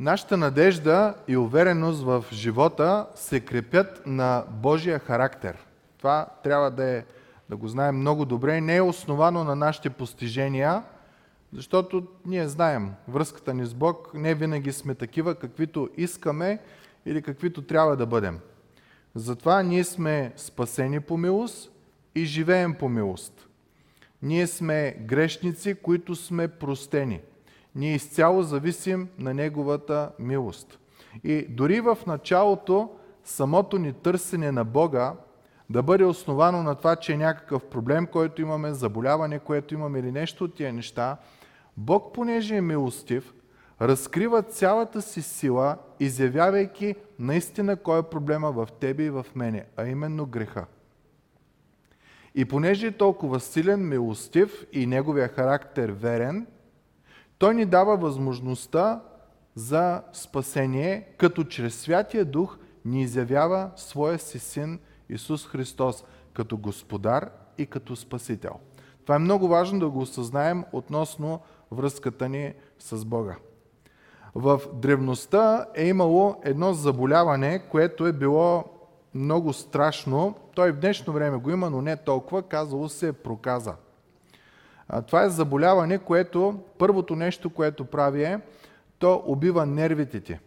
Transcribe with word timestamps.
Нашата 0.00 0.36
надежда 0.36 1.14
и 1.28 1.36
увереност 1.36 2.02
в 2.02 2.24
живота 2.32 3.06
се 3.14 3.40
крепят 3.40 4.02
на 4.06 4.44
Божия 4.50 4.98
характер. 4.98 5.66
Това 5.98 6.26
трябва 6.42 6.70
да, 6.70 6.84
е, 6.84 7.04
да 7.48 7.56
го 7.56 7.68
знаем 7.68 7.96
много 7.96 8.24
добре. 8.24 8.60
Не 8.60 8.76
е 8.76 8.82
основано 8.82 9.44
на 9.44 9.56
нашите 9.56 9.90
постижения, 9.90 10.82
защото 11.52 12.06
ние 12.26 12.48
знаем, 12.48 12.92
връзката 13.08 13.54
ни 13.54 13.66
с 13.66 13.74
Бог 13.74 14.10
не 14.14 14.34
винаги 14.34 14.72
сме 14.72 14.94
такива, 14.94 15.34
каквито 15.34 15.88
искаме 15.96 16.58
или 17.06 17.22
каквито 17.22 17.62
трябва 17.62 17.96
да 17.96 18.06
бъдем. 18.06 18.38
Затова 19.14 19.62
ние 19.62 19.84
сме 19.84 20.32
спасени 20.36 21.00
по 21.00 21.16
милост 21.16 21.72
и 22.14 22.24
живеем 22.24 22.74
по 22.74 22.88
милост. 22.88 23.48
Ние 24.22 24.46
сме 24.46 24.96
грешници, 25.00 25.74
които 25.74 26.14
сме 26.14 26.48
простени. 26.48 27.20
Ние 27.78 27.94
изцяло 27.94 28.42
зависим 28.42 29.08
на 29.18 29.34
Неговата 29.34 30.10
милост. 30.18 30.78
И 31.24 31.46
дори 31.48 31.80
в 31.80 31.98
началото 32.06 32.90
самото 33.24 33.78
ни 33.78 33.92
търсене 33.92 34.52
на 34.52 34.64
Бога 34.64 35.14
да 35.70 35.82
бъде 35.82 36.04
основано 36.04 36.62
на 36.62 36.74
това, 36.74 36.96
че 36.96 37.12
е 37.12 37.16
някакъв 37.16 37.64
проблем, 37.64 38.06
който 38.06 38.42
имаме, 38.42 38.72
заболяване, 38.72 39.38
което 39.38 39.74
имаме 39.74 39.98
или 39.98 40.12
нещо 40.12 40.44
от 40.44 40.54
тия 40.54 40.72
неща, 40.72 41.16
Бог, 41.76 42.14
понеже 42.14 42.56
е 42.56 42.60
милостив, 42.60 43.34
разкрива 43.80 44.42
цялата 44.42 45.02
си 45.02 45.22
сила, 45.22 45.76
изявявайки 46.00 46.94
наистина 47.18 47.76
кой 47.76 47.98
е 47.98 48.02
проблема 48.02 48.52
в 48.52 48.68
тебе 48.80 49.04
и 49.04 49.10
в 49.10 49.26
мене, 49.34 49.64
а 49.76 49.86
именно 49.86 50.26
греха. 50.26 50.66
И 52.34 52.44
понеже 52.44 52.86
е 52.86 52.92
толкова 52.92 53.40
силен, 53.40 53.88
милостив 53.88 54.66
и 54.72 54.86
неговия 54.86 55.28
характер 55.28 55.90
верен, 55.90 56.46
той 57.38 57.54
ни 57.54 57.64
дава 57.64 57.96
възможността 57.96 59.00
за 59.54 60.02
спасение, 60.12 61.08
като 61.16 61.44
чрез 61.44 61.74
Святия 61.74 62.24
Дух 62.24 62.58
ни 62.84 63.02
изявява 63.02 63.70
своя 63.76 64.18
си 64.18 64.38
син 64.38 64.78
Исус 65.08 65.46
Христос 65.46 66.04
като 66.32 66.56
Господар 66.56 67.30
и 67.58 67.66
като 67.66 67.96
Спасител. 67.96 68.52
Това 69.02 69.16
е 69.16 69.18
много 69.18 69.48
важно 69.48 69.78
да 69.80 69.88
го 69.88 70.00
осъзнаем 70.00 70.64
относно 70.72 71.40
връзката 71.72 72.28
ни 72.28 72.54
с 72.78 73.04
Бога. 73.04 73.36
В 74.34 74.60
древността 74.72 75.66
е 75.74 75.88
имало 75.88 76.36
едно 76.44 76.72
заболяване, 76.72 77.58
което 77.58 78.06
е 78.06 78.12
било 78.12 78.64
много 79.14 79.52
страшно. 79.52 80.34
Той 80.54 80.72
в 80.72 80.80
днешно 80.80 81.12
време 81.12 81.36
го 81.36 81.50
има, 81.50 81.70
но 81.70 81.82
не 81.82 81.96
толкова. 81.96 82.42
Казало 82.42 82.88
се 82.88 83.12
проказа. 83.12 83.74
Това 85.06 85.24
е 85.24 85.30
заболяване, 85.30 85.98
което 85.98 86.60
първото 86.78 87.16
нещо, 87.16 87.50
което 87.50 87.84
прави 87.84 88.24
е, 88.24 88.40
то 88.98 89.22
убива 89.26 89.66
нервите 89.66 90.20
ти. 90.20 90.38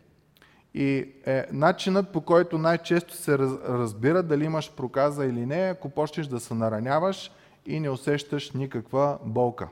И 0.74 1.08
е, 1.26 1.46
начинът 1.52 2.12
по 2.12 2.22
който 2.22 2.58
най-често 2.58 3.16
се 3.16 3.38
разбира 3.38 4.24
дали 4.24 4.46
имаш 4.46 4.72
проказа 4.72 5.26
или 5.26 5.46
не, 5.46 5.56
ако 5.56 5.90
почнеш 5.90 6.28
да 6.28 6.40
се 6.40 6.54
нараняваш 6.54 7.32
и 7.66 7.80
не 7.80 7.90
усещаш 7.90 8.52
никаква 8.52 9.18
болка. 9.26 9.68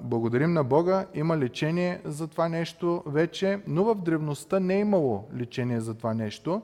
Благодарим 0.00 0.52
на 0.52 0.64
Бога, 0.64 1.06
има 1.14 1.38
лечение 1.38 2.00
за 2.04 2.28
това 2.28 2.48
нещо 2.48 3.02
вече, 3.06 3.60
но 3.66 3.84
в 3.84 3.94
древността 3.94 4.60
не 4.60 4.76
е 4.76 4.80
имало 4.80 5.24
лечение 5.36 5.80
за 5.80 5.94
това 5.94 6.14
нещо. 6.14 6.62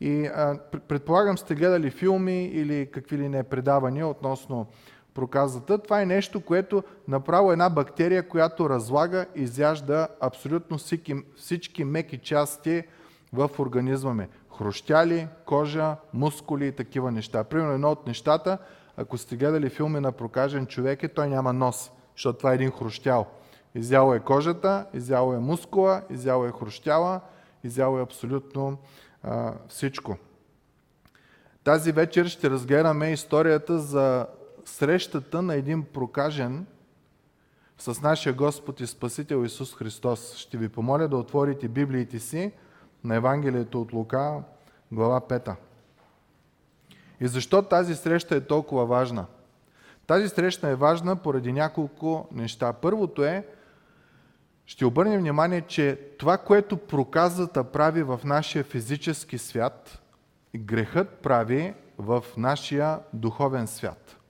И 0.00 0.26
а, 0.26 0.58
предполагам 0.88 1.38
сте 1.38 1.54
гледали 1.54 1.90
филми 1.90 2.44
или 2.44 2.90
какви 2.92 3.18
ли 3.18 3.28
не 3.28 3.42
предавания 3.42 4.06
относно 4.06 4.66
проказата. 5.14 5.78
Това 5.78 6.02
е 6.02 6.06
нещо, 6.06 6.40
което 6.40 6.82
направо 7.08 7.52
една 7.52 7.70
бактерия, 7.70 8.28
която 8.28 8.70
разлага, 8.70 9.26
изяжда 9.34 10.08
абсолютно 10.20 10.78
всички 11.36 11.84
меки 11.84 12.18
части 12.18 12.82
в 13.32 13.50
организма 13.58 14.14
ми. 14.14 14.26
Хрущяли, 14.58 15.28
кожа, 15.46 15.96
мускули 16.12 16.66
и 16.66 16.72
такива 16.72 17.12
неща. 17.12 17.44
Примерно 17.44 17.72
едно 17.72 17.90
от 17.90 18.06
нещата, 18.06 18.58
ако 18.96 19.18
сте 19.18 19.36
гледали 19.36 19.70
филми 19.70 20.00
на 20.00 20.12
прокажен 20.12 20.66
човек, 20.66 21.02
е 21.02 21.08
той 21.08 21.28
няма 21.28 21.52
нос 21.52 21.90
защото 22.16 22.38
това 22.38 22.52
е 22.52 22.54
един 22.54 22.70
хрущял. 22.70 23.26
Изяло 23.74 24.14
е 24.14 24.20
кожата, 24.20 24.86
изяло 24.94 25.34
е 25.34 25.38
мускула, 25.38 26.02
изяло 26.10 26.44
е 26.44 26.52
хрущяла, 26.52 27.20
изяло 27.64 27.98
е 27.98 28.02
абсолютно 28.02 28.78
а, 29.22 29.52
всичко. 29.68 30.16
Тази 31.64 31.92
вечер 31.92 32.26
ще 32.26 32.50
разгледаме 32.50 33.12
историята 33.12 33.78
за 33.78 34.26
срещата 34.64 35.42
на 35.42 35.54
един 35.54 35.84
прокажен 35.84 36.66
с 37.78 38.02
нашия 38.02 38.32
Господ 38.32 38.80
и 38.80 38.86
Спасител 38.86 39.44
Исус 39.44 39.74
Христос. 39.74 40.36
Ще 40.36 40.58
ви 40.58 40.68
помоля 40.68 41.08
да 41.08 41.16
отворите 41.16 41.68
Библиите 41.68 42.18
си 42.18 42.52
на 43.04 43.14
Евангелието 43.14 43.82
от 43.82 43.92
Лука, 43.92 44.42
глава 44.92 45.20
5. 45.20 45.54
И 47.20 47.28
защо 47.28 47.62
тази 47.62 47.94
среща 47.94 48.36
е 48.36 48.40
толкова 48.40 48.86
важна? 48.86 49.26
Тази 50.06 50.28
среща 50.28 50.68
е 50.68 50.74
важна 50.74 51.16
поради 51.16 51.52
няколко 51.52 52.28
неща. 52.32 52.72
Първото 52.72 53.24
е, 53.24 53.46
ще 54.66 54.84
обърнем 54.86 55.20
внимание, 55.20 55.60
че 55.60 56.00
това, 56.18 56.38
което 56.38 56.76
проказата 56.76 57.64
прави 57.64 58.02
в 58.02 58.20
нашия 58.24 58.64
физически 58.64 59.38
свят, 59.38 60.02
грехът 60.56 61.08
прави 61.08 61.74
в 61.98 62.24
нашия 62.36 62.98
духовен 63.12 63.66
свят. 63.66 64.21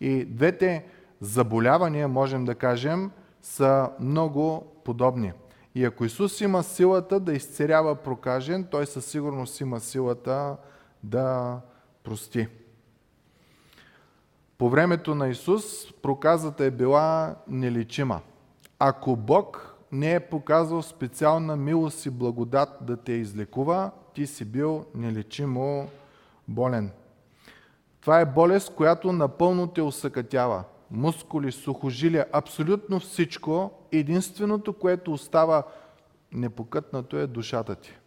И 0.00 0.24
двете 0.24 0.84
заболявания, 1.20 2.08
можем 2.08 2.44
да 2.44 2.54
кажем, 2.54 3.10
са 3.42 3.90
много 4.00 4.72
подобни. 4.84 5.32
И 5.74 5.84
ако 5.84 6.04
Исус 6.04 6.40
има 6.40 6.62
силата 6.62 7.20
да 7.20 7.32
изцерява 7.32 7.94
прокажен, 7.94 8.64
той 8.70 8.86
със 8.86 9.06
сигурност 9.06 9.60
има 9.60 9.80
силата 9.80 10.56
да 11.02 11.56
прости. 12.04 12.48
По 14.58 14.70
времето 14.70 15.14
на 15.14 15.28
Исус 15.28 15.92
проказата 16.02 16.64
е 16.64 16.70
била 16.70 17.36
нелечима. 17.48 18.20
Ако 18.78 19.16
Бог 19.16 19.76
не 19.92 20.14
е 20.14 20.20
показал 20.20 20.82
специална 20.82 21.56
милост 21.56 22.06
и 22.06 22.10
благодат 22.10 22.68
да 22.80 22.96
те 22.96 23.12
излекува, 23.12 23.90
ти 24.14 24.26
си 24.26 24.44
бил 24.44 24.84
нелечимо 24.94 25.88
болен. 26.48 26.90
Това 28.00 28.20
е 28.20 28.26
болест, 28.26 28.74
която 28.74 29.12
напълно 29.12 29.66
те 29.66 29.82
усъкътява. 29.82 30.64
Мускули, 30.90 31.52
сухожилия, 31.52 32.26
абсолютно 32.32 33.00
всичко. 33.00 33.70
Единственото, 33.92 34.72
което 34.72 35.12
остава 35.12 35.62
непокътнато 36.32 37.16
е 37.16 37.26
душата 37.26 37.74
ти. 37.74 37.98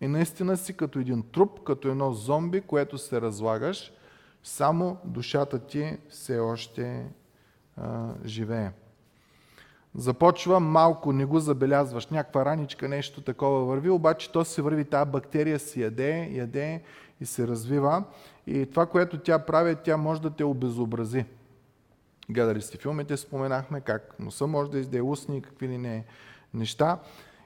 И 0.00 0.08
наистина 0.08 0.56
си 0.56 0.76
като 0.76 0.98
един 0.98 1.22
труп, 1.32 1.62
като 1.64 1.88
едно 1.88 2.12
зомби, 2.12 2.60
което 2.60 2.98
се 2.98 3.20
разлагаш– 3.20 3.92
само 4.42 4.96
душата 5.04 5.58
ти 5.58 5.96
все 6.08 6.38
още 6.38 7.06
а, 7.76 8.08
живее. 8.24 8.70
Започва 9.94 10.60
малко, 10.60 11.12
не 11.12 11.24
го 11.24 11.40
забелязваш, 11.40 12.06
някаква 12.06 12.44
раничка, 12.44 12.88
нещо 12.88 13.20
такова 13.20 13.64
върви, 13.64 13.90
обаче 13.90 14.32
то 14.32 14.44
се 14.44 14.62
върви, 14.62 14.84
тази 14.84 15.10
бактерия 15.10 15.58
си 15.58 15.82
яде, 15.82 16.30
яде 16.32 16.82
и 17.20 17.26
се 17.26 17.48
развива. 17.48 18.04
И 18.50 18.66
това, 18.66 18.86
което 18.86 19.18
тя 19.18 19.38
прави, 19.38 19.76
тя 19.84 19.96
може 19.96 20.22
да 20.22 20.30
те 20.30 20.44
обезобрази. 20.44 21.24
Гледали 22.30 22.62
сте 22.62 22.78
филмите, 22.78 23.16
споменахме 23.16 23.80
как 23.80 24.14
носа 24.18 24.46
може 24.46 24.70
да 24.70 24.78
изде 24.78 25.02
устни 25.02 25.42
какви 25.42 25.68
ли 25.68 25.78
не 25.78 26.04
неща. 26.54 26.98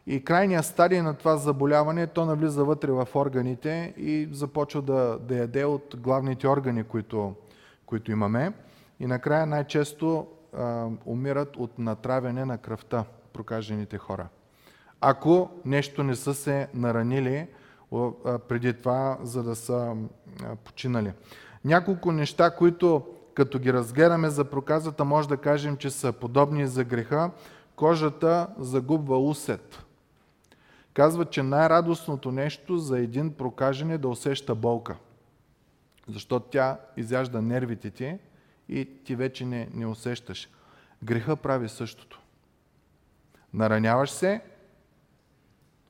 И 0.06 0.24
крайният 0.24 0.64
стадий 0.64 1.02
на 1.02 1.14
това 1.14 1.36
заболяване, 1.36 2.06
то 2.06 2.24
навлиза 2.24 2.64
вътре 2.64 2.92
в 2.92 3.08
органите 3.14 3.94
и 3.96 4.28
започва 4.32 4.82
да, 4.82 5.18
да 5.18 5.36
яде 5.36 5.64
от 5.64 5.96
главните 5.98 6.48
органи, 6.48 6.84
които, 6.84 7.34
които 7.86 8.12
имаме. 8.12 8.52
И 9.00 9.06
накрая 9.06 9.46
най-често 9.46 10.26
а, 10.56 10.86
умират 11.06 11.56
от 11.56 11.78
натравяне 11.78 12.44
на 12.44 12.58
кръвта 12.58 13.04
прокажените 13.32 13.98
хора. 13.98 14.28
Ако 15.00 15.50
нещо 15.64 16.02
не 16.02 16.14
са 16.14 16.34
се 16.34 16.68
наранили 16.74 17.46
а, 17.92 18.38
преди 18.38 18.72
това, 18.72 19.18
за 19.22 19.42
да 19.42 19.56
са 19.56 19.96
починали. 20.64 21.12
Няколко 21.64 22.12
неща, 22.12 22.50
които 22.50 23.06
като 23.34 23.58
ги 23.58 23.72
разгледаме 23.72 24.28
за 24.30 24.44
проказата, 24.44 25.04
може 25.04 25.28
да 25.28 25.36
кажем, 25.36 25.76
че 25.76 25.90
са 25.90 26.12
подобни 26.12 26.66
за 26.66 26.84
греха. 26.84 27.30
Кожата 27.76 28.48
загубва 28.58 29.18
усет 29.18 29.84
казва, 30.94 31.24
че 31.24 31.42
най-радостното 31.42 32.32
нещо 32.32 32.78
за 32.78 32.98
един 32.98 33.32
прокажен 33.32 33.90
е 33.90 33.98
да 33.98 34.08
усеща 34.08 34.54
болка. 34.54 34.96
Защото 36.08 36.46
тя 36.50 36.78
изяжда 36.96 37.42
нервите 37.42 37.90
ти 37.90 38.18
и 38.68 38.88
ти 39.04 39.16
вече 39.16 39.44
не, 39.44 39.68
не 39.74 39.86
усещаш. 39.86 40.48
Греха 41.02 41.36
прави 41.36 41.68
същото. 41.68 42.20
Нараняваш 43.54 44.10
се, 44.10 44.40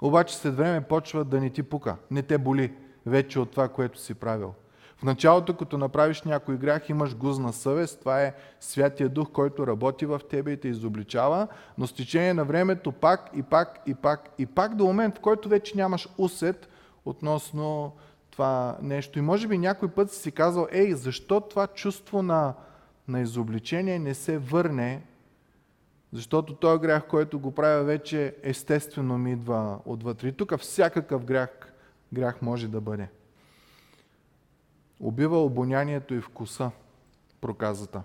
обаче 0.03 0.37
след 0.37 0.57
време 0.57 0.81
почва 0.81 1.25
да 1.25 1.41
не 1.41 1.51
ти 1.51 1.63
пука. 1.63 1.97
Не 2.11 2.23
те 2.23 2.39
боли 2.39 2.73
вече 3.07 3.41
от 3.41 3.51
това, 3.51 3.69
което 3.69 4.01
си 4.01 4.15
правил. 4.15 4.55
В 4.97 5.03
началото, 5.03 5.57
като 5.57 5.79
направиш 5.79 6.23
някой 6.23 6.57
грях, 6.57 6.89
имаш 6.89 7.17
гузна 7.17 7.53
съвест. 7.53 8.01
Това 8.01 8.23
е 8.23 8.35
Святия 8.61 9.09
Дух, 9.09 9.31
който 9.33 9.67
работи 9.67 10.07
в 10.07 10.21
тебе 10.31 10.53
и 10.53 10.57
те 10.57 10.69
изобличава. 10.69 11.49
Но 11.79 11.87
с 11.87 11.93
течение 11.93 12.35
на 12.35 12.45
времето 12.45 12.93
пак 12.93 13.31
и 13.35 13.43
пак 13.43 13.83
и 13.87 13.95
пак 13.95 14.29
и 14.39 14.47
пак 14.47 14.75
до 14.75 14.85
момент, 14.85 15.19
в 15.19 15.21
който 15.21 15.49
вече 15.49 15.77
нямаш 15.77 16.09
усет 16.19 16.69
относно 17.05 17.93
това 18.31 18.79
нещо. 18.83 19.19
И 19.19 19.23
може 19.23 19.49
би 19.49 19.59
някой 19.59 19.89
път 19.89 20.13
си 20.13 20.33
казал, 20.33 20.69
ей, 20.71 20.93
защо 20.93 21.41
това 21.41 21.67
чувство 21.67 22.23
на, 22.23 22.55
на 23.09 23.21
изобличение 23.21 23.99
не 23.99 24.15
се 24.15 24.39
върне 24.39 25.03
защото 26.15 26.55
този 26.55 26.81
грях, 26.81 27.07
който 27.07 27.39
го 27.39 27.51
правя 27.55 27.85
вече, 27.85 28.35
естествено 28.43 29.19
ми 29.19 29.33
идва 29.33 29.79
отвътре. 29.85 30.29
И 30.29 30.33
тук 30.33 30.59
всякакъв 30.59 31.25
грях, 31.25 31.73
грях 32.15 32.43
може 32.43 32.69
да 32.69 32.81
бъде. 32.81 33.09
Убива 35.01 35.45
обонянието 35.45 36.15
и 36.15 36.21
вкуса, 36.21 36.71
проказата. 37.41 38.03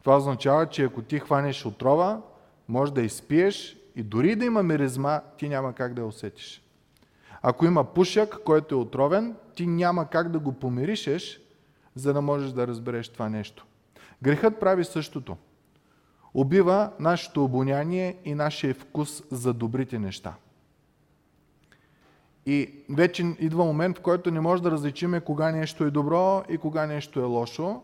Това 0.00 0.16
означава, 0.16 0.66
че 0.66 0.84
ако 0.84 1.02
ти 1.02 1.18
хванеш 1.18 1.66
отрова, 1.66 2.22
може 2.68 2.94
да 2.94 3.02
изпиеш 3.02 3.76
и 3.96 4.02
дори 4.02 4.36
да 4.36 4.44
има 4.44 4.62
миризма, 4.62 5.20
ти 5.38 5.48
няма 5.48 5.72
как 5.72 5.94
да 5.94 6.00
я 6.00 6.06
усетиш. 6.06 6.62
Ако 7.42 7.66
има 7.66 7.84
пушак, 7.84 8.38
който 8.44 8.74
е 8.74 8.78
отровен, 8.78 9.36
ти 9.54 9.66
няма 9.66 10.08
как 10.08 10.28
да 10.28 10.38
го 10.38 10.52
помиришеш, 10.52 11.40
за 11.94 12.12
да 12.12 12.20
можеш 12.20 12.52
да 12.52 12.66
разбереш 12.66 13.08
това 13.08 13.28
нещо. 13.28 13.66
Грехът 14.22 14.60
прави 14.60 14.84
същото– 14.84 15.36
убива 16.34 16.92
нашето 17.00 17.44
обоняние 17.44 18.16
и 18.24 18.34
нашия 18.34 18.74
вкус 18.74 19.22
за 19.30 19.52
добрите 19.52 19.98
неща. 19.98 20.34
И 22.46 22.84
вече 22.90 23.34
идва 23.38 23.64
момент, 23.64 23.98
в 23.98 24.00
който 24.00 24.30
не 24.30 24.40
може 24.40 24.62
да 24.62 24.70
различиме 24.70 25.20
кога 25.20 25.50
нещо 25.50 25.84
е 25.84 25.90
добро 25.90 26.42
и 26.48 26.58
кога 26.58 26.86
нещо 26.86 27.20
е 27.20 27.24
лошо. 27.24 27.82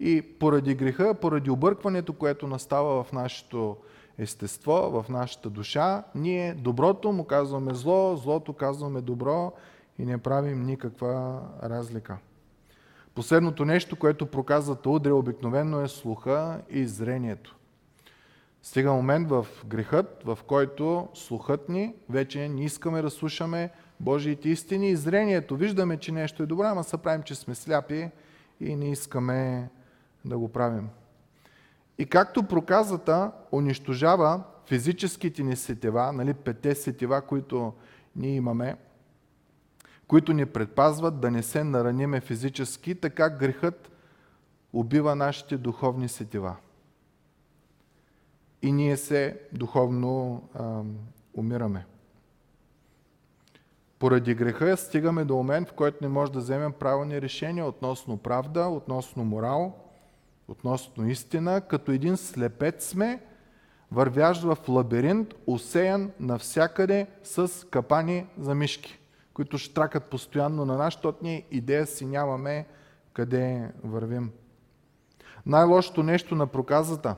И 0.00 0.22
поради 0.22 0.74
греха, 0.74 1.14
поради 1.14 1.50
объркването, 1.50 2.12
което 2.12 2.46
настава 2.46 3.04
в 3.04 3.12
нашето 3.12 3.76
естество, 4.18 5.02
в 5.02 5.08
нашата 5.08 5.50
душа, 5.50 6.04
ние 6.14 6.54
доброто 6.54 7.12
му 7.12 7.24
казваме 7.24 7.74
зло, 7.74 8.16
злото 8.16 8.52
казваме 8.52 9.00
добро 9.00 9.52
и 9.98 10.04
не 10.04 10.18
правим 10.18 10.62
никаква 10.62 11.42
разлика. 11.62 12.16
Последното 13.14 13.64
нещо, 13.64 13.96
което 13.96 14.26
проказват 14.26 14.86
удря 14.86 15.14
обикновено 15.14 15.80
е 15.80 15.88
слуха 15.88 16.60
и 16.70 16.86
зрението. 16.86 17.56
Стига 18.62 18.92
момент 18.92 19.28
в 19.28 19.46
грехът, 19.66 20.22
в 20.24 20.38
който 20.46 21.08
слухът 21.14 21.68
ни 21.68 21.94
вече 22.08 22.48
не 22.48 22.64
искаме 22.64 23.02
да 23.02 23.10
слушаме 23.10 23.70
Божиите 24.00 24.48
истини 24.48 24.90
и 24.90 24.96
зрението. 24.96 25.56
Виждаме, 25.56 25.96
че 25.96 26.12
нещо 26.12 26.42
е 26.42 26.46
добро, 26.46 26.64
ама 26.64 26.84
се 26.84 26.96
правим, 26.96 27.22
че 27.22 27.34
сме 27.34 27.54
сляпи 27.54 28.10
и 28.60 28.76
не 28.76 28.90
искаме 28.90 29.68
да 30.24 30.38
го 30.38 30.48
правим. 30.48 30.88
И 31.98 32.06
както 32.06 32.42
проказата 32.42 33.32
унищожава 33.52 34.42
физическите 34.66 35.42
ни 35.42 35.56
сетива, 35.56 36.12
нали, 36.12 36.34
пете 36.34 36.74
сетива, 36.74 37.22
които 37.22 37.72
ние 38.16 38.34
имаме, 38.34 38.76
които 40.08 40.32
ни 40.32 40.46
предпазват 40.46 41.20
да 41.20 41.30
не 41.30 41.42
се 41.42 41.64
нараниме 41.64 42.20
физически, 42.20 42.94
така 42.94 43.30
грехът 43.30 43.90
убива 44.72 45.14
нашите 45.14 45.56
духовни 45.56 46.08
сетива. 46.08 46.56
И 48.62 48.72
ние 48.72 48.96
се 48.96 49.40
духовно 49.52 50.42
а, 50.54 50.82
умираме. 51.34 51.86
Поради 53.98 54.34
греха 54.34 54.76
стигаме 54.76 55.24
до 55.24 55.36
момент, 55.36 55.68
в 55.68 55.72
който 55.72 55.98
не 56.02 56.08
може 56.08 56.32
да 56.32 56.38
вземем 56.38 56.72
правилни 56.72 57.22
решения 57.22 57.66
относно 57.66 58.16
правда, 58.16 58.66
относно 58.66 59.24
морал, 59.24 59.74
относно 60.48 61.10
истина. 61.10 61.60
Като 61.60 61.92
един 61.92 62.16
слепец 62.16 62.88
сме, 62.88 63.22
вървящ 63.92 64.42
в 64.42 64.58
лабиринт, 64.68 65.34
усеян 65.46 66.10
навсякъде 66.20 67.06
с 67.22 67.66
капани 67.70 68.26
за 68.38 68.54
мишки 68.54 69.00
които 69.40 69.58
штракат 69.58 70.04
постоянно 70.04 70.64
на 70.64 70.76
нас, 70.76 70.94
защото 70.94 71.18
ние 71.22 71.46
идея 71.50 71.86
си 71.86 72.06
нямаме 72.06 72.66
къде 73.12 73.72
вървим. 73.84 74.30
Най-лошото 75.46 76.02
нещо 76.02 76.34
на 76.34 76.46
проказата 76.46 77.16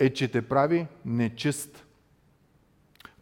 е, 0.00 0.10
че 0.10 0.28
те 0.28 0.42
прави 0.42 0.86
нечист. 1.04 1.86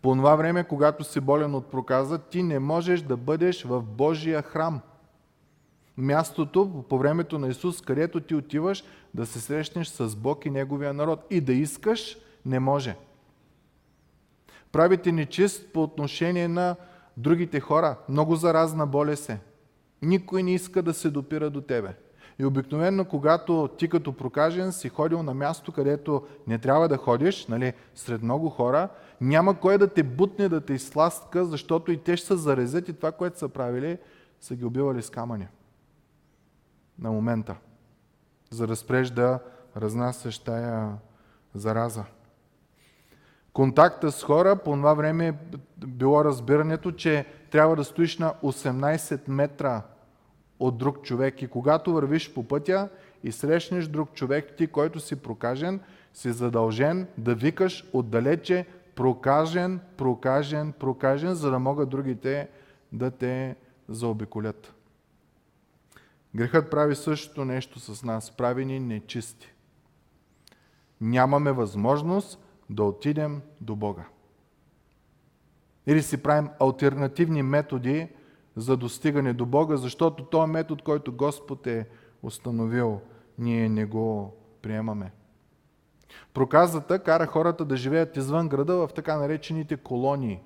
По 0.03 0.15
това 0.15 0.37
време, 0.37 0.65
когато 0.65 1.05
си 1.05 1.21
болен 1.21 1.55
от 1.55 1.71
проказа, 1.71 2.19
ти 2.19 2.43
не 2.43 2.59
можеш 2.59 3.03
да 3.03 3.17
бъдеш 3.17 3.65
в 3.65 3.83
Божия 3.83 4.43
храм. 4.43 4.81
Мястото 5.97 6.85
по 6.89 6.99
времето 6.99 7.39
на 7.39 7.49
Исус, 7.49 7.81
където 7.81 8.21
ти 8.21 8.35
отиваш 8.35 8.85
да 9.15 9.27
се 9.27 9.41
срещнеш 9.41 9.89
с 9.89 10.17
Бог 10.17 10.47
и 10.47 10.51
Неговия 10.51 10.95
народ. 10.95 11.27
И 11.31 11.41
да 11.41 11.53
искаш, 11.53 12.17
не 12.47 12.61
може. 12.61 12.97
Правите 14.73 15.13
нечист 15.13 15.73
по 15.73 15.83
отношение 15.83 16.49
на 16.49 16.77
другите 17.17 17.61
хора. 17.61 17.97
Много 18.09 18.37
заразна 18.37 18.87
болест 18.87 19.31
е. 19.31 19.41
Никой 20.03 20.43
не 20.43 20.55
иска 20.55 20.83
да 20.83 20.95
се 20.95 21.11
допира 21.11 21.51
до 21.51 21.61
тебе. 21.61 21.95
И 22.39 22.45
обикновено, 22.45 23.05
когато 23.05 23.69
ти 23.79 23.89
като 23.89 24.13
прокажен 24.13 24.73
си 24.73 24.89
ходил 24.89 25.23
на 25.23 25.35
място, 25.35 25.73
където 25.73 26.27
не 26.47 26.59
трябва 26.59 26.89
да 26.89 26.97
ходиш, 26.97 27.47
нали, 27.47 27.73
сред 27.95 28.23
много 28.23 28.51
хора, 28.51 28.89
няма 29.21 29.61
кой 29.61 29.79
да 29.79 29.89
те 29.89 30.03
бутне, 30.03 30.49
да 30.49 30.61
те 30.61 30.73
изсластка, 30.73 31.45
защото 31.45 31.93
и 31.93 31.99
те 31.99 32.17
ще 32.17 32.27
се 32.27 32.37
зарезят 32.37 32.89
и 32.89 32.93
това, 32.93 33.13
което 33.13 33.39
са 33.39 33.49
правили, 33.49 33.99
са 34.41 34.57
ги 34.57 34.65
убивали 34.65 35.03
с 35.03 35.11
камъни. 35.11 35.49
На 36.99 37.11
момента. 37.11 37.57
За 38.51 38.67
да 38.67 38.77
спреш 38.77 39.11
да 39.11 39.39
разнасяш 39.77 40.39
тая 40.39 40.93
зараза 41.55 42.05
контакта 43.59 44.13
с 44.13 44.23
хора, 44.23 44.57
по 44.57 44.73
това 44.73 44.95
време 44.95 45.39
било 45.87 46.25
разбирането, 46.25 46.93
че 46.93 47.27
трябва 47.51 47.77
да 47.77 47.85
стоиш 47.85 48.19
на 48.19 48.35
18 48.43 49.21
метра 49.29 49.83
от 50.61 50.79
друг 50.79 51.03
човек. 51.03 51.43
И 51.43 51.49
когато 51.49 51.93
вървиш 51.93 52.35
по 52.35 52.43
пътя 52.43 52.89
и 53.25 53.33
срещнеш 53.33 53.87
друг 53.87 54.13
човек, 54.15 54.57
ти, 54.57 54.67
който 54.67 55.01
си 55.01 55.17
прокажен, 55.17 55.81
си 56.15 56.33
задължен 56.33 57.07
да 57.19 57.35
викаш 57.35 57.91
отдалече 57.93 58.67
прокажен, 58.95 59.81
прокажен, 59.97 60.73
прокажен, 60.73 61.35
за 61.35 61.51
да 61.51 61.59
могат 61.59 61.89
другите 61.89 62.49
да 62.93 63.11
те 63.11 63.57
заобиколят. 63.89 64.75
Грехът 66.35 66.71
прави 66.71 66.95
същото 66.95 67.45
нещо 67.45 67.81
с 67.81 68.03
нас. 68.03 68.31
Прави 68.31 68.65
ни 68.65 68.81
нечисти. 68.81 69.53
Нямаме 71.01 71.53
възможност 71.53 72.45
да 72.71 72.85
отидем 72.85 73.41
до 73.61 73.77
Бога. 73.77 74.05
Или 75.87 76.03
си 76.03 76.23
правим 76.23 76.49
альтернативни 76.61 77.43
методи 77.43 78.09
за 78.59 78.77
достигане 78.77 79.33
до 79.33 79.47
Бога, 79.47 79.77
защото 79.77 80.25
този 80.25 80.51
метод, 80.51 80.83
който 80.85 81.13
Господ 81.13 81.67
е 81.67 81.87
установил, 82.23 83.01
ние 83.39 83.69
не 83.69 83.85
го 83.85 84.35
приемаме. 84.63 85.13
Проказата 86.35 86.99
кара 86.99 87.27
хората 87.27 87.65
да 87.65 87.77
живеят 87.77 88.17
извън 88.17 88.49
града 88.49 88.77
в 88.77 88.89
така 88.95 89.17
наречените 89.17 89.77
колонии. 89.77 90.41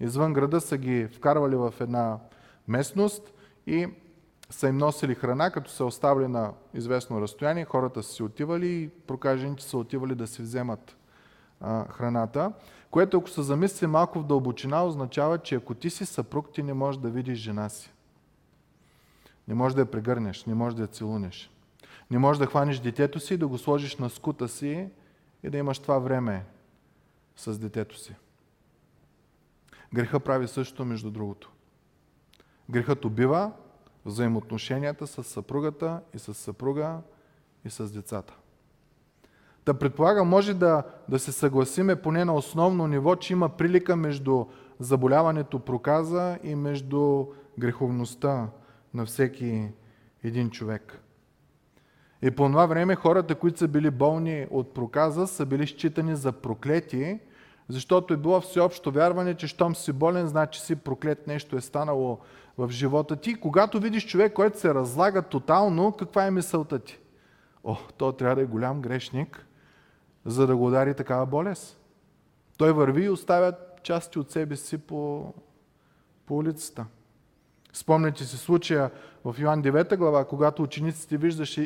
Извън 0.00 0.32
града 0.32 0.60
са 0.60 0.78
ги 0.78 1.06
вкарвали 1.06 1.56
в 1.56 1.74
една 1.80 2.18
местност 2.68 3.32
и 3.66 3.86
са 4.50 4.68
им 4.68 4.76
носили 4.76 5.14
храна, 5.14 5.50
като 5.50 5.70
са 5.70 5.84
оставили 5.84 6.28
на 6.28 6.52
известно 6.74 7.20
разстояние, 7.20 7.64
хората 7.64 8.02
са 8.02 8.12
си 8.12 8.22
отивали 8.22 8.68
и 8.68 8.88
прокажените 8.88 9.62
са 9.62 9.78
отивали 9.78 10.14
да 10.14 10.26
си 10.26 10.42
вземат 10.42 10.96
а, 11.60 11.88
храната, 11.88 12.52
което 12.94 13.18
ако 13.18 13.30
се 13.30 13.42
замисли 13.42 13.86
малко 13.86 14.20
в 14.20 14.26
дълбочина, 14.26 14.84
означава, 14.84 15.38
че 15.38 15.54
ако 15.54 15.74
ти 15.74 15.90
си 15.90 16.06
съпруг, 16.06 16.52
ти 16.52 16.62
не 16.62 16.74
можеш 16.74 17.00
да 17.00 17.10
видиш 17.10 17.38
жена 17.38 17.68
си. 17.68 17.92
Не 19.48 19.54
можеш 19.54 19.74
да 19.74 19.80
я 19.80 19.90
прегърнеш, 19.90 20.44
не 20.44 20.54
можеш 20.54 20.76
да 20.76 20.82
я 20.82 20.88
целунеш. 20.88 21.50
Не 22.10 22.18
можеш 22.18 22.38
да 22.38 22.46
хванеш 22.46 22.78
детето 22.78 23.20
си, 23.20 23.36
да 23.36 23.48
го 23.48 23.58
сложиш 23.58 23.96
на 23.96 24.10
скута 24.10 24.48
си 24.48 24.88
и 25.42 25.50
да 25.50 25.58
имаш 25.58 25.78
това 25.78 25.98
време 25.98 26.44
с 27.36 27.58
детето 27.58 27.98
си. 27.98 28.14
Греха 29.94 30.20
прави 30.20 30.48
същото, 30.48 30.84
между 30.84 31.10
другото. 31.10 31.52
Грехът 32.70 33.04
убива 33.04 33.52
взаимоотношенията 34.04 35.06
с 35.06 35.24
съпругата 35.24 36.00
и 36.14 36.18
с 36.18 36.34
съпруга 36.34 37.00
и 37.64 37.70
с 37.70 37.92
децата. 37.92 38.34
Да 39.66 39.74
предполага, 39.74 40.24
може 40.24 40.54
да, 40.54 40.82
да 41.08 41.18
се 41.18 41.32
съгласиме 41.32 41.96
поне 41.96 42.24
на 42.24 42.34
основно 42.34 42.86
ниво, 42.86 43.16
че 43.16 43.32
има 43.32 43.48
прилика 43.48 43.96
между 43.96 44.44
заболяването 44.80 45.58
проказа 45.58 46.38
и 46.42 46.54
между 46.54 47.26
греховността 47.58 48.48
на 48.94 49.06
всеки 49.06 49.68
един 50.24 50.50
човек. 50.50 51.00
И 52.22 52.30
по 52.30 52.46
това 52.46 52.66
време 52.66 52.94
хората, 52.94 53.34
които 53.34 53.58
са 53.58 53.68
били 53.68 53.90
болни 53.90 54.46
от 54.50 54.74
проказа, 54.74 55.26
са 55.26 55.46
били 55.46 55.66
считани 55.66 56.16
за 56.16 56.32
проклети, 56.32 57.20
Защото 57.68 58.14
е 58.14 58.16
било 58.16 58.40
всеобщо 58.40 58.90
вярване, 58.90 59.34
че 59.34 59.46
щом 59.46 59.74
си 59.74 59.92
болен, 59.92 60.26
значи 60.26 60.60
си 60.60 60.76
проклет, 60.76 61.26
нещо 61.26 61.56
е 61.56 61.60
станало 61.60 62.18
в 62.58 62.70
живота 62.70 63.16
ти. 63.16 63.34
Когато 63.34 63.80
видиш 63.80 64.06
човек, 64.06 64.32
който 64.32 64.58
се 64.58 64.74
разлага 64.74 65.22
тотално, 65.22 65.92
каква 65.92 66.26
е 66.26 66.30
мисълта 66.30 66.78
ти? 66.78 66.98
О, 67.64 67.76
то 67.96 68.12
трябва 68.12 68.36
да 68.36 68.42
е 68.42 68.46
голям 68.46 68.80
грешник, 68.80 69.46
за 70.24 70.46
да 70.46 70.56
го 70.56 70.66
удари 70.66 70.94
такава 70.94 71.26
болест. 71.26 71.80
Той 72.58 72.72
върви 72.72 73.04
и 73.04 73.10
оставя 73.10 73.52
части 73.82 74.18
от 74.18 74.30
себе 74.30 74.56
си 74.56 74.78
по, 74.78 75.34
по 76.26 76.36
улицата. 76.36 76.86
Спомняте 77.72 78.24
си 78.24 78.36
случая 78.36 78.90
в 79.24 79.36
Йоан 79.38 79.62
9 79.62 79.96
глава, 79.96 80.24
когато 80.24 80.62
учениците 80.62 81.16
виждаш, 81.16 81.60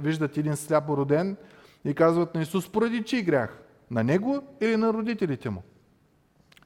виждат 0.00 0.36
един 0.36 0.56
сляпо 0.56 0.96
роден 0.96 1.36
и 1.84 1.94
казват 1.94 2.34
на 2.34 2.42
Исус, 2.42 2.68
поради 2.68 3.02
чий 3.02 3.22
грях? 3.22 3.62
На 3.90 4.04
него 4.04 4.42
или 4.60 4.76
на 4.76 4.92
родителите 4.92 5.50
му? 5.50 5.62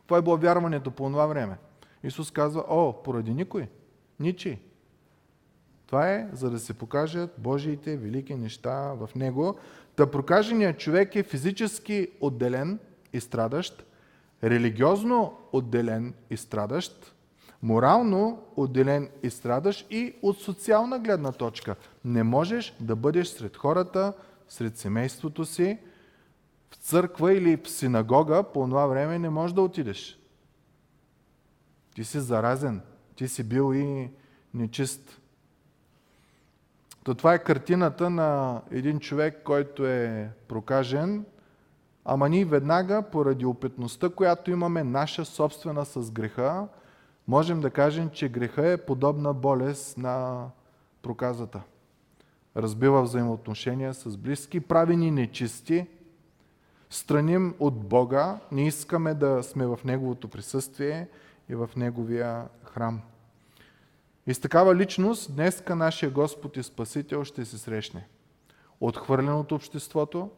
Това 0.07 0.19
е 0.19 0.23
било 0.23 0.37
вярването 0.37 0.91
по 0.91 1.11
това 1.11 1.27
време. 1.27 1.59
Исус 2.03 2.31
казва, 2.31 2.65
о, 2.69 3.03
поради 3.03 3.35
никой, 3.35 3.69
ничи. 4.21 4.59
Това 5.87 6.13
е, 6.13 6.29
за 6.33 6.51
да 6.51 6.59
се 6.59 6.75
покажат 6.75 7.35
Божиите 7.39 7.97
велики 7.97 8.35
неща 8.35 8.93
в 8.93 9.11
него. 9.17 9.57
Та 9.97 10.11
прокаженият 10.11 10.79
човек 10.79 11.17
е 11.17 11.23
физически 11.23 12.09
отделен 12.21 12.79
и 13.13 13.21
страдащ, 13.21 13.85
религиозно 14.45 15.39
отделен 15.53 16.15
и 16.31 16.37
страдащ, 16.37 17.15
морално 17.63 18.43
отделен 18.57 19.09
и 19.23 19.31
страдащ 19.31 19.87
и 19.91 20.15
от 20.23 20.41
социална 20.41 20.99
гледна 20.99 21.33
точка. 21.33 21.77
Не 22.05 22.23
можеш 22.23 22.77
да 22.81 22.97
бъдеш 22.97 23.29
сред 23.29 23.57
хората, 23.57 24.13
сред 24.49 24.79
семейството 24.79 25.45
си, 25.45 25.79
в 26.71 26.75
църква 26.77 27.35
или 27.35 27.57
в 27.57 27.71
синагога 27.71 28.43
по 28.43 28.67
това 28.69 28.87
време 28.87 29.19
не 29.19 29.31
можеш 29.31 29.55
да 29.55 29.63
отидеш. 29.63 30.19
Ти 31.95 32.05
си 32.05 32.21
заразен, 32.21 32.81
ти 33.17 33.29
си 33.29 33.45
бил 33.45 33.75
и 33.75 34.11
нечист. 34.55 35.21
То 37.07 37.15
това 37.15 37.35
е 37.35 37.39
картината 37.45 38.11
на 38.11 38.61
един 38.71 39.01
човек, 39.01 39.43
който 39.45 39.87
е 39.87 40.31
прокажен, 40.49 41.25
ама 42.05 42.29
ние 42.29 42.45
веднага, 42.45 43.03
поради 43.03 43.47
опитността, 43.47 44.09
която 44.09 44.51
имаме, 44.51 44.85
наша 44.85 45.25
собствена 45.25 45.85
с 45.85 46.11
греха, 46.11 46.69
можем 47.29 47.61
да 47.61 47.71
кажем, 47.71 48.11
че 48.11 48.29
греха 48.29 48.69
е 48.69 48.77
подобна 48.77 49.35
болест 49.35 49.99
на 49.99 50.47
проказата. 51.03 51.63
Разбива 52.57 53.03
взаимоотношения 53.03 53.95
с 53.95 54.17
близки, 54.17 54.61
прави 54.61 54.97
ни 54.97 55.11
нечисти, 55.11 55.87
страним 56.91 57.55
от 57.59 57.89
Бога, 57.89 58.39
не 58.53 58.67
искаме 58.67 59.15
да 59.15 59.43
сме 59.43 59.67
в 59.67 59.79
Неговото 59.85 60.29
присъствие 60.29 61.09
и 61.49 61.55
в 61.55 61.71
Неговия 61.77 62.45
храм. 62.65 63.01
И 64.27 64.35
с 64.35 64.41
такава 64.41 64.77
личност 64.77 65.35
днеска 65.35 65.77
нашия 65.77 66.11
Господ 66.11 66.57
и 66.57 66.63
Спасител 66.63 67.25
ще 67.25 67.45
се 67.45 67.59
срещне. 67.59 68.09
Отхвърлен 68.81 69.35
от 69.35 69.53
обществото, 69.53 70.31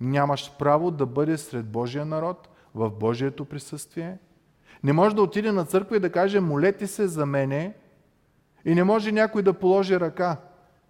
нямаш 0.00 0.52
право 0.58 0.90
да 0.90 1.06
бъде 1.06 1.38
сред 1.38 1.66
Божия 1.66 2.04
народ, 2.04 2.48
в 2.74 2.90
Божието 2.90 3.44
присъствие. 3.44 4.18
Не 4.82 4.92
може 4.92 5.16
да 5.16 5.22
отиде 5.22 5.52
на 5.52 5.64
църква 5.64 5.96
и 5.96 6.00
да 6.00 6.12
каже, 6.12 6.40
молете 6.40 6.86
се 6.86 7.08
за 7.08 7.26
мене, 7.26 7.74
и 8.64 8.74
не 8.74 8.84
може 8.84 9.12
някой 9.12 9.42
да 9.42 9.52
положи 9.52 10.00
ръка 10.00 10.40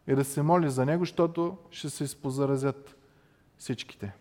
и 0.09 0.15
да 0.15 0.25
се 0.25 0.43
моли 0.43 0.71
за 0.71 0.87
него, 0.87 1.03
защото 1.03 1.57
ще 1.71 1.91
се 1.91 2.05
изпозаразят 2.05 2.97
всичките. 3.59 4.13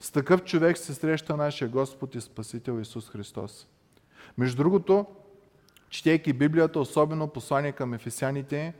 С 0.00 0.10
такъв 0.10 0.44
човек 0.44 0.78
се 0.78 0.94
среща 0.94 1.36
нашия 1.36 1.68
Господ 1.68 2.14
и 2.14 2.20
Спасител 2.20 2.80
Исус 2.80 3.10
Христос. 3.10 3.68
Между 4.38 4.56
другото, 4.56 5.06
четейки 5.92 6.32
Библията, 6.32 6.80
особено 6.80 7.28
послание 7.28 7.72
към 7.72 7.94
ефесяните, 7.94 8.74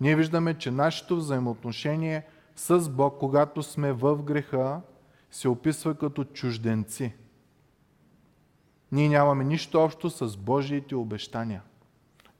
ние 0.00 0.16
виждаме, 0.16 0.54
че 0.54 0.70
нашето 0.70 1.16
взаимоотношение 1.16 2.26
с 2.56 2.90
Бог, 2.90 3.18
когато 3.18 3.62
сме 3.62 3.92
в 3.92 4.22
греха, 4.22 4.80
се 5.30 5.48
описва 5.48 5.94
като 5.94 6.24
чужденци. 6.24 7.14
Ние 8.92 9.08
нямаме 9.08 9.44
нищо 9.44 9.80
общо 9.80 10.10
с 10.10 10.36
Божиите 10.36 10.96
обещания. 10.96 11.62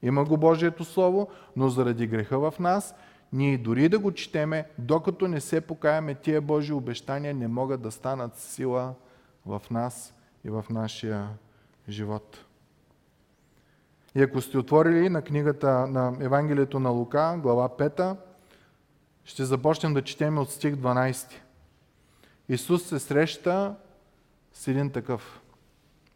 Има 0.02 0.24
го 0.24 0.36
Божието 0.36 0.84
Слово, 0.84 1.28
но 1.56 1.68
заради 1.68 2.06
греха 2.06 2.50
в 2.50 2.58
нас, 2.58 2.94
ние 3.32 3.58
дори 3.58 3.88
да 3.88 3.98
го 3.98 4.12
четеме, 4.12 4.68
докато 4.78 5.28
не 5.28 5.40
се 5.40 5.60
покаяме, 5.60 6.14
тия 6.14 6.40
Божи 6.40 6.72
обещания 6.72 7.34
не 7.34 7.48
могат 7.48 7.82
да 7.82 7.90
станат 7.90 8.36
сила 8.36 8.94
в 9.46 9.62
нас 9.70 10.14
и 10.44 10.50
в 10.50 10.64
нашия 10.70 11.28
живот. 11.88 12.44
И 14.14 14.22
ако 14.22 14.40
сте 14.40 14.58
отворили 14.58 15.08
на 15.08 15.22
книгата 15.22 15.86
на 15.86 16.16
Евангелието 16.20 16.80
на 16.80 16.90
Лука, 16.90 17.38
глава 17.42 17.68
5, 17.68 18.16
ще 19.24 19.44
започнем 19.44 19.94
да 19.94 20.02
четем 20.02 20.38
от 20.38 20.50
стих 20.50 20.74
12. 20.74 21.32
Исус 22.48 22.82
се 22.82 22.98
среща 22.98 23.74
с 24.52 24.68
един 24.68 24.90
такъв 24.90 25.40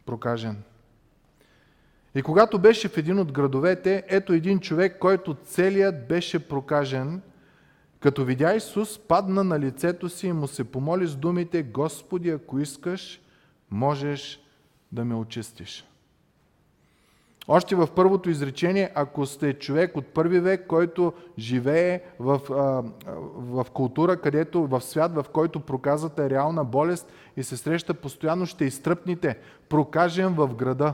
прокажен. 0.05 0.63
И 2.15 2.21
когато 2.21 2.59
беше 2.59 2.89
в 2.89 2.97
един 2.97 3.19
от 3.19 3.31
градовете, 3.31 4.03
ето 4.07 4.33
един 4.33 4.59
човек, 4.59 4.99
който 4.99 5.35
целият 5.45 6.07
беше 6.07 6.47
прокажен, 6.47 7.21
като 7.99 8.25
видя 8.25 8.55
Исус, 8.55 8.99
падна 8.99 9.43
на 9.43 9.59
лицето 9.59 10.09
си 10.09 10.27
и 10.27 10.33
му 10.33 10.47
се 10.47 10.63
помоли 10.63 11.07
с 11.07 11.15
думите, 11.15 11.63
Господи, 11.63 12.29
ако 12.29 12.59
искаш, 12.59 13.21
можеш 13.71 14.39
да 14.91 15.05
ме 15.05 15.15
очистиш. 15.15 15.85
Още 17.51 17.75
в 17.75 17.87
първото 17.95 18.29
изречение, 18.29 18.91
ако 18.95 19.25
сте 19.25 19.53
човек 19.53 19.97
от 19.97 20.07
първи 20.07 20.39
век, 20.39 20.67
който 20.67 21.13
живее 21.39 22.01
в, 22.19 22.41
в 23.35 23.65
култура, 23.73 24.17
където 24.17 24.67
в 24.67 24.81
свят, 24.81 25.15
в 25.15 25.25
който 25.33 25.59
проказата 25.59 26.23
е 26.23 26.29
реална 26.29 26.65
болест 26.65 27.11
и 27.37 27.43
се 27.43 27.57
среща 27.57 27.93
постоянно, 27.93 28.45
ще 28.45 28.65
изтръпните. 28.65 29.37
Прокажем 29.69 30.33
в 30.33 30.55
града. 30.55 30.93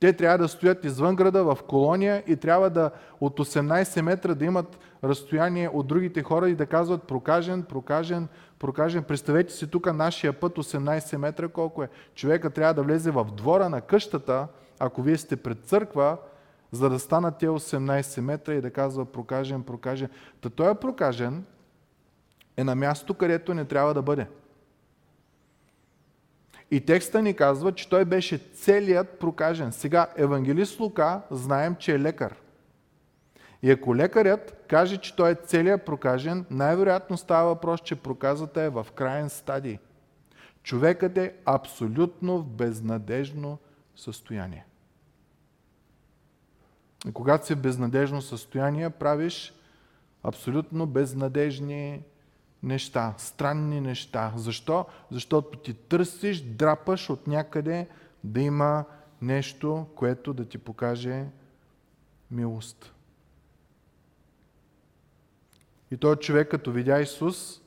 Те 0.00 0.12
трябва 0.12 0.38
да 0.38 0.48
стоят 0.48 0.84
извън 0.84 1.16
града, 1.16 1.44
в 1.44 1.58
колония 1.68 2.22
и 2.26 2.36
трябва 2.36 2.70
да 2.70 2.90
от 3.20 3.38
18 3.38 4.00
метра 4.00 4.34
да 4.34 4.44
имат 4.44 4.78
разстояние 5.04 5.68
от 5.68 5.86
другите 5.86 6.22
хора 6.22 6.48
и 6.50 6.54
да 6.54 6.66
казват 6.66 7.02
прокажен, 7.02 7.62
прокажен, 7.62 8.28
прокажен. 8.58 9.02
Представете 9.02 9.52
си 9.52 9.70
тук 9.70 9.92
нашия 9.94 10.32
път 10.32 10.56
18 10.56 11.16
метра 11.16 11.48
колко 11.48 11.82
е. 11.82 11.88
Човека 12.14 12.50
трябва 12.50 12.74
да 12.74 12.82
влезе 12.82 13.10
в 13.10 13.24
двора 13.24 13.68
на 13.68 13.80
къщата, 13.80 14.46
ако 14.78 15.02
вие 15.02 15.18
сте 15.18 15.36
пред 15.36 15.64
църква, 15.64 16.18
за 16.72 16.90
да 16.90 16.98
станат 16.98 17.38
те 17.38 17.48
18 17.48 18.20
метра 18.20 18.54
и 18.54 18.60
да 18.60 18.70
казва 18.70 19.04
прокажен, 19.04 19.62
прокажен. 19.62 20.08
Та 20.40 20.50
той 20.50 20.70
е 20.70 20.74
прокажен 20.74 21.44
е 22.56 22.64
на 22.64 22.74
място, 22.74 23.14
където 23.14 23.54
не 23.54 23.64
трябва 23.64 23.94
да 23.94 24.02
бъде. 24.02 24.26
И 26.70 26.80
текста 26.80 27.22
ни 27.22 27.34
казва, 27.34 27.72
че 27.72 27.88
той 27.88 28.04
беше 28.04 28.38
целият 28.38 29.18
прокажен. 29.18 29.72
Сега, 29.72 30.06
евангелист 30.16 30.80
Лука, 30.80 31.20
знаем, 31.30 31.76
че 31.78 31.94
е 31.94 32.00
лекар. 32.00 32.36
И 33.62 33.70
ако 33.70 33.96
лекарят 33.96 34.64
каже, 34.68 34.96
че 34.96 35.16
той 35.16 35.30
е 35.30 35.34
целият 35.34 35.84
прокажен, 35.84 36.46
най-вероятно 36.50 37.16
става 37.16 37.48
въпрос, 37.48 37.80
че 37.80 37.96
проказата 37.96 38.62
е 38.62 38.70
в 38.70 38.86
крайен 38.94 39.28
стадий. 39.28 39.78
Човекът 40.62 41.18
е 41.18 41.34
абсолютно 41.44 42.38
в 42.38 42.46
безнадежно 42.46 43.58
състояние. 43.96 44.66
И 47.08 47.12
когато 47.12 47.46
си 47.46 47.54
в 47.54 47.60
безнадежно 47.60 48.22
състояние, 48.22 48.90
правиш 48.90 49.54
абсолютно 50.22 50.86
безнадежни 50.86 52.02
неща, 52.62 53.14
странни 53.18 53.80
неща. 53.80 54.32
Защо? 54.36 54.86
Защото 55.10 55.58
ти 55.58 55.74
търсиш, 55.74 56.40
драпаш 56.40 57.10
от 57.10 57.26
някъде 57.26 57.88
да 58.24 58.40
има 58.40 58.84
нещо, 59.22 59.86
което 59.94 60.34
да 60.34 60.44
ти 60.44 60.58
покаже 60.58 61.24
милост. 62.30 62.92
И 65.90 65.96
той 65.96 66.16
човек, 66.16 66.50
като 66.50 66.72
видя 66.72 67.00
Исус, 67.00 67.60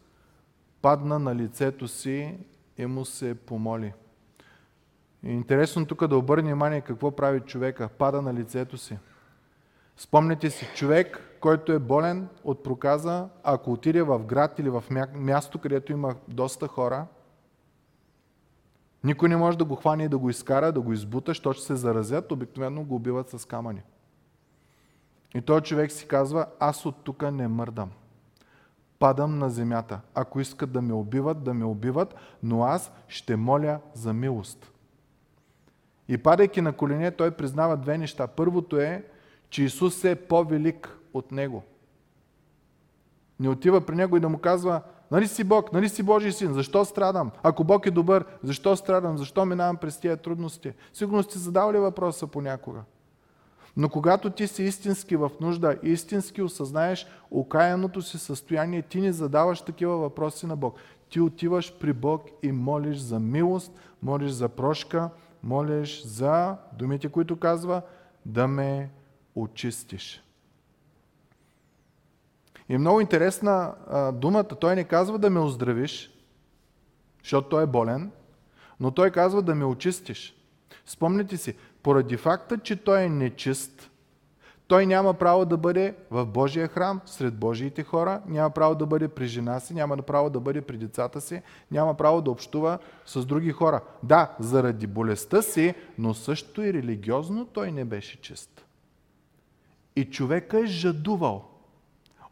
падна 0.82 1.20
на 1.20 1.36
лицето 1.36 1.88
си 1.88 2.38
и 2.78 2.86
му 2.86 3.06
се 3.06 3.36
помоли. 3.36 3.94
И 5.24 5.32
интересно 5.32 5.86
тук 5.86 6.08
да 6.08 6.18
обърне 6.18 6.44
внимание 6.44 6.82
какво 6.82 7.12
прави 7.12 7.40
човека. 7.40 7.90
Пада 7.90 8.22
на 8.22 8.34
лицето 8.34 8.78
си. 8.78 8.98
Спомнете 9.98 10.50
си, 10.50 10.68
човек, 10.76 11.38
който 11.40 11.72
е 11.72 11.80
болен 11.80 12.28
от 12.44 12.64
проказа, 12.64 13.30
ако 13.44 13.72
отиде 13.72 14.02
в 14.02 14.20
град 14.20 14.60
или 14.60 14.70
в 14.70 14.84
място, 15.16 15.60
където 15.60 15.92
има 15.92 16.16
доста 16.28 16.68
хора, 16.68 17.06
никой 19.04 19.30
не 19.30 19.38
може 19.38 19.58
да 19.58 19.66
го 19.66 19.76
хване 19.76 20.04
и 20.04 20.10
да 20.10 20.18
го 20.18 20.30
изкара, 20.30 20.72
да 20.72 20.82
го 20.82 20.94
избута, 20.94 21.30
защото 21.30 21.58
ще 21.58 21.66
се 21.66 21.76
заразят, 21.76 22.32
обикновено 22.32 22.84
го 22.84 22.96
убиват 22.96 23.30
с 23.30 23.46
камъни. 23.46 23.82
И 25.36 25.42
той 25.42 25.62
човек 25.62 25.92
си 25.92 26.08
казва, 26.08 26.46
аз 26.60 26.86
от 26.86 27.04
тук 27.04 27.32
не 27.32 27.48
мърдам. 27.48 27.92
падам 29.00 29.40
на 29.40 29.50
земята. 29.50 30.00
Ако 30.16 30.40
искат 30.40 30.72
да 30.72 30.82
ме 30.82 30.94
убиват, 30.94 31.44
да 31.44 31.54
ме 31.54 31.66
убиват, 31.66 32.16
но 32.44 32.64
аз 32.64 32.92
ще 33.08 33.36
моля 33.36 33.80
за 33.94 34.14
милост. 34.14 34.72
И 36.10 36.18
падайки 36.18 36.62
на 36.62 36.74
колене, 36.74 37.12
той 37.12 37.32
признава 37.32 37.78
две 37.78 37.98
неща. 37.98 38.28
Първото 38.28 38.78
е, 38.78 39.04
че 39.50 39.64
Исус 39.64 40.04
е 40.04 40.16
по-велик 40.16 40.98
от 41.14 41.32
него. 41.32 41.64
Не 43.40 43.50
отива 43.50 43.82
при 43.82 43.96
него 43.96 44.18
и 44.18 44.20
да 44.20 44.30
му 44.30 44.38
казва, 44.38 44.82
нали 45.12 45.28
си 45.28 45.44
Бог, 45.44 45.74
нали 45.74 45.90
си 45.90 46.04
Божий 46.04 46.32
син, 46.32 46.54
защо 46.54 46.86
страдам? 46.86 47.32
Ако 47.44 47.64
Бог 47.64 47.86
е 47.86 47.92
добър, 47.92 48.26
защо 48.44 48.76
страдам? 48.76 49.18
Защо 49.18 49.46
минавам 49.46 49.78
през 49.78 50.00
тия 50.00 50.18
трудности? 50.18 50.74
Сигурно 50.94 51.24
сте 51.24 51.40
задавали 51.40 51.78
въпроса 51.78 52.28
понякога. 52.28 52.80
Но 53.78 53.90
когато 53.90 54.30
ти 54.30 54.48
си 54.48 54.64
истински 54.64 55.16
в 55.16 55.32
нужда, 55.42 55.78
истински 55.84 56.42
осъзнаеш 56.42 57.08
окаяното 57.32 58.02
си 58.02 58.18
състояние, 58.18 58.82
ти 58.82 59.02
не 59.02 59.12
задаваш 59.12 59.62
такива 59.62 59.98
въпроси 59.98 60.46
на 60.46 60.56
Бог. 60.56 60.76
Ти 61.10 61.20
отиваш 61.20 61.74
при 61.80 61.94
Бог 61.94 62.24
и 62.44 62.52
молиш 62.52 62.98
за 62.98 63.20
милост, 63.20 63.72
молиш 64.02 64.32
за 64.32 64.50
прошка, 64.50 65.10
молиш 65.44 66.04
за 66.04 66.58
думите, 66.74 67.10
които 67.10 67.40
казва, 67.40 67.82
да 68.26 68.48
ме 68.48 68.90
очистиш. 69.36 70.24
И 72.70 72.76
е 72.76 72.78
много 72.78 73.02
интересна 73.02 73.76
а, 73.88 74.12
думата. 74.12 74.44
Той 74.44 74.76
не 74.76 74.84
казва 74.84 75.20
да 75.20 75.30
ме 75.30 75.40
оздравиш, 75.40 76.12
защото 77.24 77.50
той 77.50 77.64
е 77.64 77.68
болен, 77.68 78.12
но 78.80 78.92
той 78.92 79.12
казва 79.12 79.42
да 79.42 79.56
ме 79.56 79.66
очистиш. 79.66 80.36
Спомните 80.86 81.38
си, 81.38 81.56
поради 81.84 82.18
факта, 82.18 82.58
че 82.58 82.84
той 82.84 83.02
е 83.02 83.10
нечист, 83.10 83.89
той 84.70 84.86
няма 84.86 85.14
право 85.14 85.46
да 85.46 85.58
бъде 85.58 85.96
в 86.12 86.26
Божия 86.26 86.68
храм, 86.68 87.02
сред 87.06 87.36
Божиите 87.36 87.84
хора, 87.84 88.22
няма 88.28 88.50
право 88.50 88.76
да 88.76 88.86
бъде 88.86 89.08
при 89.08 89.28
жена 89.28 89.60
си, 89.60 89.74
няма 89.74 89.98
право 89.98 90.30
да 90.30 90.40
бъде 90.40 90.62
при 90.62 90.78
децата 90.78 91.22
си, 91.22 91.42
няма 91.72 91.94
право 91.94 92.22
да 92.22 92.32
общува 92.32 92.80
с 93.06 93.26
други 93.26 93.52
хора. 93.52 93.82
Да, 94.04 94.36
заради 94.40 94.88
болестта 94.88 95.42
си, 95.42 95.74
но 95.98 96.14
също 96.14 96.62
и 96.62 96.74
религиозно 96.74 97.46
той 97.46 97.72
не 97.72 97.86
беше 97.86 98.22
чист. 98.22 98.66
И 99.96 100.06
човека 100.06 100.60
е 100.60 100.66
жадувал 100.66 101.46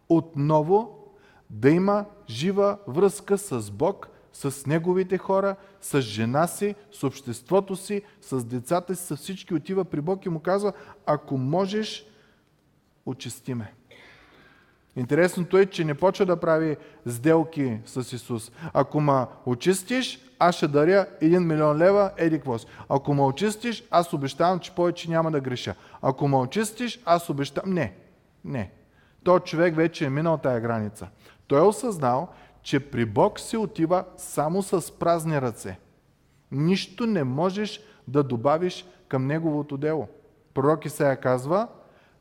отново 0.10 1.08
да 1.50 1.70
има 1.70 2.06
жива 2.29 2.77
връзка 2.88 3.38
с 3.38 3.72
Бог, 3.72 4.10
с 4.34 4.65
неговите 4.65 5.17
хора, 5.17 5.56
с 5.82 6.01
жена 6.01 6.48
си, 6.48 6.75
с 6.91 7.03
обществото 7.03 7.75
си, 7.75 8.01
с 8.22 8.46
децата 8.46 8.96
си, 8.96 9.06
с 9.06 9.15
всички 9.15 9.53
отива 9.53 9.86
при 9.86 10.01
Бог 10.01 10.25
и 10.25 10.29
му 10.29 10.39
казва, 10.39 10.74
ако 11.06 11.38
можеш, 11.38 12.06
очисти 13.08 13.54
ме. 13.54 13.74
Интересното 14.96 15.58
е, 15.58 15.66
че 15.66 15.86
не 15.86 15.94
почва 15.94 16.26
да 16.26 16.40
прави 16.40 16.78
сделки 17.06 17.80
с 17.86 18.14
Исус. 18.14 18.52
Ако 18.74 19.00
ма 19.02 19.28
очистиш, 19.46 20.20
аз 20.40 20.56
ще 20.56 20.68
даря 20.68 21.08
1 21.22 21.40
милион 21.40 21.78
лева, 21.78 22.12
еди 22.18 22.40
квос. 22.40 22.68
Ако 22.90 23.14
ме 23.14 23.22
очистиш, 23.22 23.84
аз 23.92 24.14
обещавам, 24.14 24.60
че 24.60 24.76
повече 24.76 25.10
няма 25.10 25.32
да 25.32 25.42
греша. 25.42 25.76
Ако 26.02 26.28
ме 26.28 26.38
очистиш, 26.38 27.00
аз 27.06 27.30
обещавам... 27.30 27.74
Не, 27.74 27.94
не. 28.46 28.72
То 29.24 29.40
човек 29.40 29.76
вече 29.76 30.06
е 30.06 30.10
минал 30.10 30.38
тая 30.38 30.62
граница. 30.62 31.08
Той 31.48 31.60
е 31.60 31.64
осъзнал, 31.64 32.28
че 32.62 32.80
при 32.80 33.06
Бог 33.06 33.40
се 33.40 33.58
отива 33.58 34.04
само 34.18 34.62
с 34.62 35.00
празни 35.00 35.42
ръце. 35.42 35.80
Нищо 36.52 37.06
не 37.06 37.24
можеш 37.24 37.82
да 38.08 38.24
добавиш 38.24 38.86
към 39.08 39.28
Неговото 39.28 39.78
дело. 39.78 40.08
Пророк 40.54 40.86
Исаия 40.86 41.20
казва, 41.20 41.68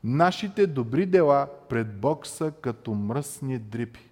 нашите 0.03 0.67
добри 0.67 1.05
дела 1.05 1.47
пред 1.69 1.99
Бог 1.99 2.27
са 2.27 2.51
като 2.51 2.93
мръсни 2.93 3.59
дрипи. 3.59 4.09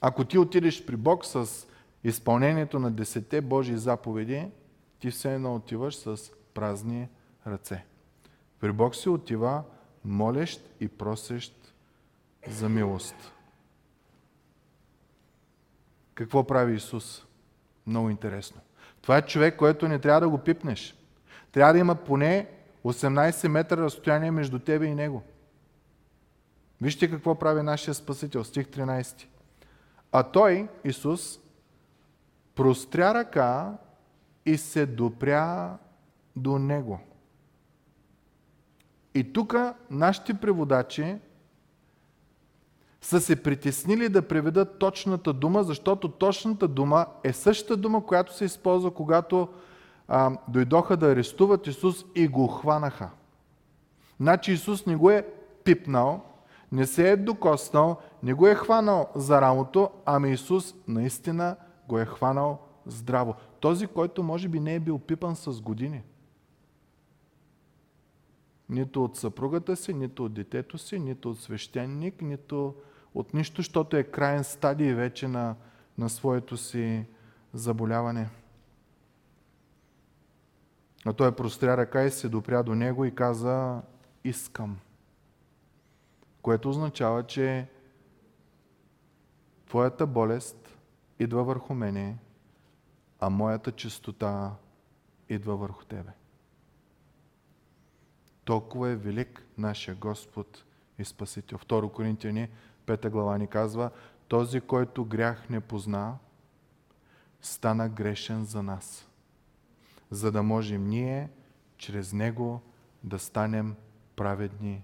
Ако 0.00 0.24
ти 0.24 0.38
отидеш 0.38 0.86
при 0.86 0.96
Бог 0.96 1.24
с 1.26 1.66
изпълнението 2.04 2.78
на 2.78 2.90
десете 2.90 3.40
Божии 3.40 3.76
заповеди, 3.76 4.48
ти 4.98 5.10
все 5.10 5.34
едно 5.34 5.54
отиваш 5.54 5.96
с 5.96 6.30
празни 6.54 7.08
ръце. 7.46 7.84
При 8.60 8.72
Бог 8.72 8.94
се 8.94 9.10
отива 9.10 9.62
молещ 10.04 10.70
и 10.80 10.88
просещ 10.88 11.74
за 12.48 12.68
милост. 12.68 13.14
Какво 16.14 16.46
прави 16.46 16.74
Исус? 16.74 17.26
Много 17.86 18.10
интересно. 18.10 18.60
Това 19.02 19.16
е 19.18 19.26
човек, 19.26 19.56
който 19.56 19.88
не 19.88 19.98
трябва 19.98 20.20
да 20.20 20.28
го 20.28 20.38
пипнеш. 20.38 20.96
Трябва 21.52 21.72
да 21.72 21.78
има 21.78 21.94
поне 21.94 22.48
18 22.86 23.48
метра 23.48 23.76
разстояние 23.76 24.30
между 24.30 24.58
тебе 24.58 24.86
и 24.86 24.94
него. 24.94 25.22
Вижте 26.80 27.10
какво 27.10 27.34
прави 27.34 27.62
нашия 27.62 27.94
Спасител, 27.94 28.44
стих 28.44 28.66
13. 28.66 29.26
А 30.12 30.22
той, 30.22 30.68
Исус, 30.84 31.38
простря 32.54 33.14
ръка 33.14 33.76
и 34.46 34.56
се 34.56 34.86
допря 34.86 35.78
до 36.36 36.58
него. 36.58 37.00
И 39.14 39.32
тук 39.32 39.54
нашите 39.90 40.34
преводачи 40.34 41.16
са 43.00 43.20
се 43.20 43.42
притеснили 43.42 44.08
да 44.08 44.28
преведат 44.28 44.78
точната 44.78 45.32
дума, 45.32 45.62
защото 45.62 46.08
точната 46.08 46.68
дума 46.68 47.06
е 47.24 47.32
същата 47.32 47.76
дума, 47.76 48.06
която 48.06 48.36
се 48.36 48.44
използва, 48.44 48.94
когато 48.94 49.48
а, 50.08 50.38
дойдоха 50.48 50.96
да 50.96 51.12
арестуват 51.12 51.66
Исус 51.66 52.04
и 52.14 52.28
го 52.28 52.48
хванаха. 52.48 53.10
Значи 54.20 54.52
Исус 54.52 54.86
не 54.86 54.96
го 54.96 55.10
е 55.10 55.26
пипнал, 55.64 56.20
не 56.72 56.86
се 56.86 57.10
е 57.10 57.16
докоснал, 57.16 57.96
не 58.22 58.34
го 58.34 58.46
е 58.46 58.54
хванал 58.54 59.08
за 59.14 59.40
рамото, 59.40 59.90
ами 60.04 60.32
Исус 60.32 60.74
наистина 60.88 61.56
го 61.88 61.98
е 61.98 62.04
хванал 62.04 62.58
здраво. 62.86 63.34
Този, 63.60 63.86
който 63.86 64.22
може 64.22 64.48
би 64.48 64.60
не 64.60 64.74
е 64.74 64.80
бил 64.80 64.98
пипан 64.98 65.36
с 65.36 65.60
години. 65.60 66.02
Нито 68.68 69.04
от 69.04 69.16
съпругата 69.16 69.76
си, 69.76 69.94
нито 69.94 70.24
от 70.24 70.34
детето 70.34 70.78
си, 70.78 70.98
нито 70.98 71.30
от 71.30 71.40
свещеник, 71.40 72.22
нито 72.22 72.74
от 73.14 73.34
нищо, 73.34 73.56
защото 73.56 73.96
е 73.96 74.02
крайен 74.02 74.44
стадий 74.44 74.94
вече 74.94 75.28
на, 75.28 75.54
на 75.98 76.08
своето 76.08 76.56
си 76.56 77.06
заболяване. 77.52 78.28
А 81.06 81.12
той 81.12 81.36
простря 81.36 81.76
ръка 81.76 82.02
и 82.02 82.10
се 82.10 82.28
допря 82.28 82.62
до 82.62 82.74
него 82.74 83.04
и 83.04 83.14
каза 83.14 83.82
искам. 84.24 84.78
Което 86.42 86.70
означава, 86.70 87.22
че 87.22 87.68
твоята 89.66 90.06
болест 90.06 90.78
идва 91.18 91.44
върху 91.44 91.74
мене, 91.74 92.18
а 93.20 93.30
моята 93.30 93.72
чистота 93.72 94.54
идва 95.28 95.56
върху 95.56 95.84
тебе. 95.84 96.12
Толкова 98.44 98.88
е 98.88 98.96
велик 98.96 99.46
нашия 99.58 99.94
Господ 99.94 100.64
и 100.98 101.04
Спасител. 101.04 101.58
Второ 101.58 101.88
Коринтияни, 101.88 102.48
пета 102.86 103.10
глава 103.10 103.38
ни 103.38 103.46
казва, 103.46 103.90
този, 104.28 104.60
който 104.60 105.04
грях 105.04 105.50
не 105.50 105.60
позна, 105.60 106.18
стана 107.40 107.88
грешен 107.88 108.44
за 108.44 108.62
нас, 108.62 109.08
за 110.16 110.32
да 110.32 110.42
можем 110.42 110.88
ние 110.88 111.30
чрез 111.78 112.12
Него 112.12 112.60
да 113.04 113.18
станем 113.18 113.76
праведни 114.16 114.82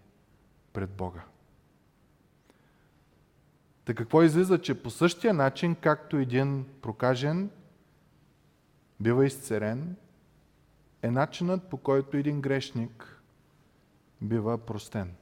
пред 0.73 0.91
Бога. 0.91 1.25
Та 3.85 3.95
какво 3.95 4.23
излиза, 4.23 4.61
че 4.61 4.83
по 4.83 4.91
същия 4.91 5.35
начин, 5.35 5.75
както 5.75 6.17
един 6.17 6.67
прокажен 6.83 7.51
бива 9.01 9.27
изцерен, 9.27 9.97
е 11.03 11.11
начинът 11.11 11.69
по 11.69 11.77
който 11.77 12.17
един 12.17 12.41
грешник 12.41 13.23
бива 14.21 14.59
простен. 14.59 15.15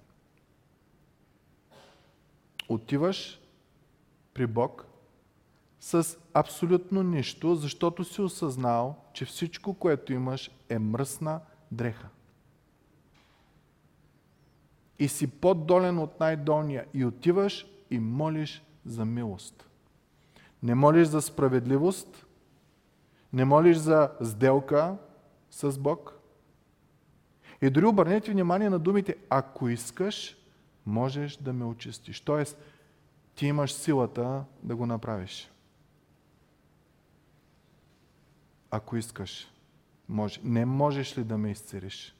Отиваш 2.69 3.41
при 4.35 4.47
Бог 4.47 4.90
с 5.81 6.19
абсолютно 6.35 7.03
нищо, 7.03 7.55
защото 7.55 8.05
си 8.05 8.23
осъзнал, 8.23 8.97
че 9.13 9.25
всичко, 9.25 9.75
което 9.75 10.13
имаш 10.13 10.51
е 10.69 10.79
мръсна 10.79 11.41
дреха. 11.73 12.09
И 14.99 15.09
си 15.09 15.27
по-долен 15.27 15.99
от 15.99 16.21
най-долния 16.21 16.87
и 16.95 17.05
отиваш 17.05 17.67
и 17.91 17.99
молиш 17.99 18.63
за 18.87 19.05
милост. 19.05 19.69
Не 20.63 20.75
молиш 20.75 21.09
за 21.09 21.23
справедливост, 21.23 22.27
не 23.33 23.45
молиш 23.45 23.77
за 23.77 24.11
сделка 24.23 24.97
с 25.51 25.79
Бог, 25.79 26.21
и 27.63 27.71
дори 27.71 27.87
обърнете 27.87 28.33
внимание 28.33 28.71
на 28.71 28.79
думите, 28.79 29.17
ако 29.29 29.69
искаш, 29.69 30.37
можеш 30.87 31.37
да 31.37 31.53
ме 31.53 31.65
очистиш. 31.65 32.21
Тоест, 32.21 32.59
ти 33.35 33.47
имаш 33.47 33.73
силата 33.73 34.45
да 34.63 34.77
го 34.77 34.87
направиш. 34.87 35.51
Ако 38.71 38.97
искаш, 38.97 39.53
може. 40.09 40.41
Не 40.45 40.65
можеш 40.65 41.19
ли 41.19 41.25
да 41.25 41.39
ме 41.39 41.51
изцериш? 41.51 42.17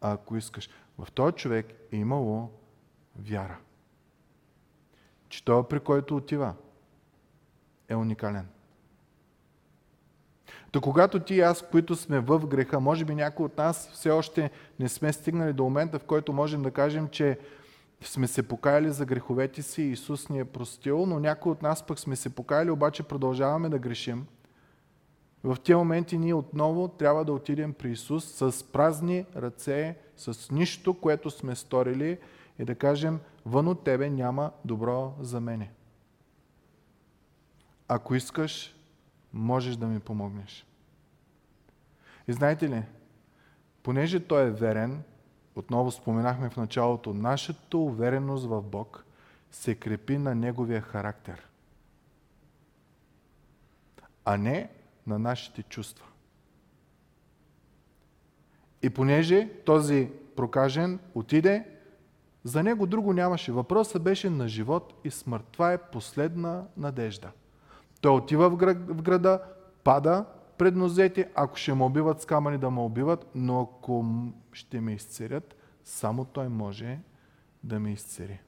А 0.00 0.12
ако 0.12 0.36
искаш. 0.36 0.68
В 0.98 1.12
този 1.12 1.34
човек 1.34 1.66
е 1.92 1.96
имало 1.96 2.50
вяра. 3.16 3.58
че 5.28 5.44
той, 5.44 5.68
при 5.68 5.80
който 5.80 6.16
отива, 6.16 6.54
е 7.88 7.94
уникален. 7.94 8.48
То 10.70 10.80
когато 10.80 11.20
ти 11.20 11.34
и 11.34 11.40
аз, 11.40 11.64
които 11.70 11.96
сме 11.96 12.20
в 12.20 12.46
греха, 12.46 12.80
може 12.80 13.04
би 13.04 13.14
някои 13.14 13.46
от 13.46 13.58
нас 13.58 13.90
все 13.92 14.10
още 14.10 14.50
не 14.80 14.88
сме 14.88 15.12
стигнали 15.12 15.52
до 15.52 15.64
момента, 15.64 15.98
в 15.98 16.04
който 16.04 16.32
можем 16.32 16.62
да 16.62 16.70
кажем, 16.70 17.08
че 17.08 17.38
сме 18.00 18.26
се 18.26 18.48
покаяли 18.48 18.90
за 18.90 19.06
греховете 19.06 19.62
си 19.62 19.82
Исус 19.82 20.28
ни 20.28 20.38
е 20.38 20.44
простил, 20.44 21.06
но 21.06 21.20
някои 21.20 21.52
от 21.52 21.62
нас 21.62 21.86
пък 21.86 21.98
сме 21.98 22.16
се 22.16 22.34
покаяли, 22.34 22.70
обаче 22.70 23.02
продължаваме 23.02 23.68
да 23.68 23.78
грешим. 23.78 24.26
В 25.44 25.56
тези 25.64 25.74
моменти 25.74 26.18
ние 26.18 26.34
отново 26.34 26.88
трябва 26.88 27.24
да 27.24 27.32
отидем 27.32 27.72
при 27.72 27.90
Исус 27.90 28.24
с 28.24 28.72
празни 28.72 29.26
ръце, 29.36 29.96
с 30.16 30.50
нищо, 30.50 31.00
което 31.00 31.30
сме 31.30 31.56
сторили 31.56 32.18
и 32.58 32.64
да 32.64 32.74
кажем, 32.74 33.20
вън 33.46 33.68
от 33.68 33.84
Тебе 33.84 34.10
няма 34.10 34.50
добро 34.64 35.14
за 35.20 35.40
мене. 35.40 35.70
Ако 37.88 38.14
искаш, 38.14 38.76
можеш 39.32 39.76
да 39.76 39.86
ми 39.86 40.00
помогнеш. 40.00 40.66
И 42.28 42.32
знаете 42.32 42.68
ли, 42.68 42.82
понеже 43.82 44.26
Той 44.26 44.42
е 44.42 44.50
верен, 44.50 45.02
отново 45.56 45.90
споменахме 45.90 46.50
в 46.50 46.56
началото, 46.56 47.14
нашата 47.14 47.78
увереност 47.78 48.46
в 48.46 48.62
Бог 48.62 49.04
се 49.50 49.74
крепи 49.74 50.18
на 50.18 50.34
Неговия 50.34 50.80
характер, 50.80 51.48
а 54.24 54.36
не 54.36 54.70
на 55.06 55.18
нашите 55.18 55.62
чувства. 55.62 56.06
И 58.82 58.90
понеже 58.90 59.48
този 59.64 60.10
прокажен 60.36 60.98
отиде, 61.14 61.64
за 62.44 62.62
него 62.62 62.86
друго 62.86 63.12
нямаше. 63.12 63.52
Въпросът 63.52 64.02
беше 64.02 64.30
на 64.30 64.48
живот 64.48 65.00
и 65.04 65.10
смърт. 65.10 65.44
Това 65.52 65.72
е 65.72 65.78
последна 65.78 66.64
надежда. 66.76 67.30
Той 68.00 68.12
отива 68.12 68.50
в 68.50 68.56
града, 69.02 69.42
пада 69.84 70.24
пред 70.58 70.76
нозете, 70.76 71.30
ако 71.34 71.56
ще 71.56 71.74
ме 71.74 71.84
убиват 71.84 72.20
с 72.20 72.26
камъни 72.26 72.58
да 72.58 72.70
ме 72.70 72.80
убиват, 72.80 73.26
но 73.34 73.60
ако 73.60 74.04
ще 74.52 74.80
ме 74.80 74.92
изцерят, 74.92 75.56
само 75.84 76.24
Той 76.24 76.48
може 76.48 76.98
да 77.62 77.80
ме 77.80 77.92
изцери. 77.92 78.40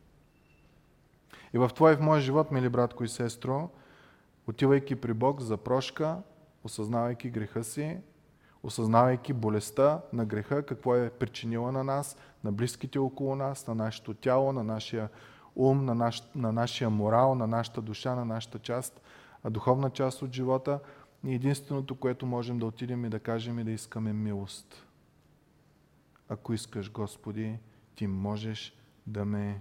И 1.52 1.58
в 1.58 1.70
твой 1.74 1.92
и 1.92 1.96
в 1.96 2.00
моя 2.00 2.20
живот, 2.20 2.50
мили 2.50 2.68
братко 2.68 3.04
и 3.04 3.08
сестро, 3.08 3.70
отивайки 4.46 4.96
при 4.96 5.12
Бог 5.12 5.40
за 5.40 5.56
прошка, 5.56 6.16
осъзнавайки 6.66 7.30
греха 7.30 7.64
си, 7.64 7.98
осъзнавайки 8.62 9.32
болестта 9.32 10.00
на 10.12 10.24
греха, 10.24 10.66
какво 10.66 10.96
е 10.96 11.10
причинила 11.10 11.72
на 11.72 11.84
нас, 11.84 12.16
на 12.44 12.52
близките 12.52 12.98
около 12.98 13.36
нас, 13.36 13.66
на 13.66 13.74
нашето 13.74 14.14
тяло, 14.14 14.52
на 14.52 14.64
нашия 14.64 15.08
ум, 15.56 15.84
на, 15.84 15.94
наш, 15.94 16.22
на 16.34 16.52
нашия 16.52 16.90
морал, 16.90 17.34
на 17.34 17.46
нашата 17.46 17.82
душа, 17.82 18.14
на 18.14 18.24
нашата 18.24 18.58
част, 18.58 19.00
духовна 19.50 19.90
част 19.90 20.22
от 20.22 20.32
живота. 20.32 20.80
И 21.24 21.34
единственото, 21.34 21.94
което 21.94 22.26
можем 22.26 22.58
да 22.58 22.66
отидем 22.66 23.04
и 23.04 23.08
да 23.08 23.20
кажем 23.20 23.58
и 23.58 23.64
да 23.64 23.70
искаме 23.70 24.12
милост. 24.12 24.86
Ако 26.28 26.52
искаш, 26.52 26.92
Господи, 26.92 27.58
Ти 27.94 28.06
можеш 28.06 28.76
да 29.06 29.24
ме 29.24 29.60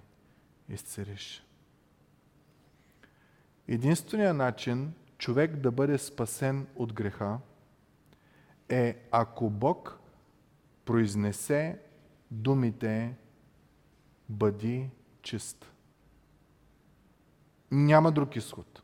изцериш. 0.70 1.46
Единственият 3.68 4.38
начин 4.38 4.94
човек 5.18 5.56
да 5.56 5.72
бъде 5.72 5.98
спасен 5.98 6.68
от 6.76 6.94
греха 6.94 7.38
е 8.70 8.98
ако 9.12 9.50
Бог 9.50 10.00
произнесе 10.86 11.80
думите 12.32 13.16
бъди 14.30 14.90
чист. 15.22 15.72
Няма 17.72 18.12
друг 18.12 18.36
изход. 18.36 18.82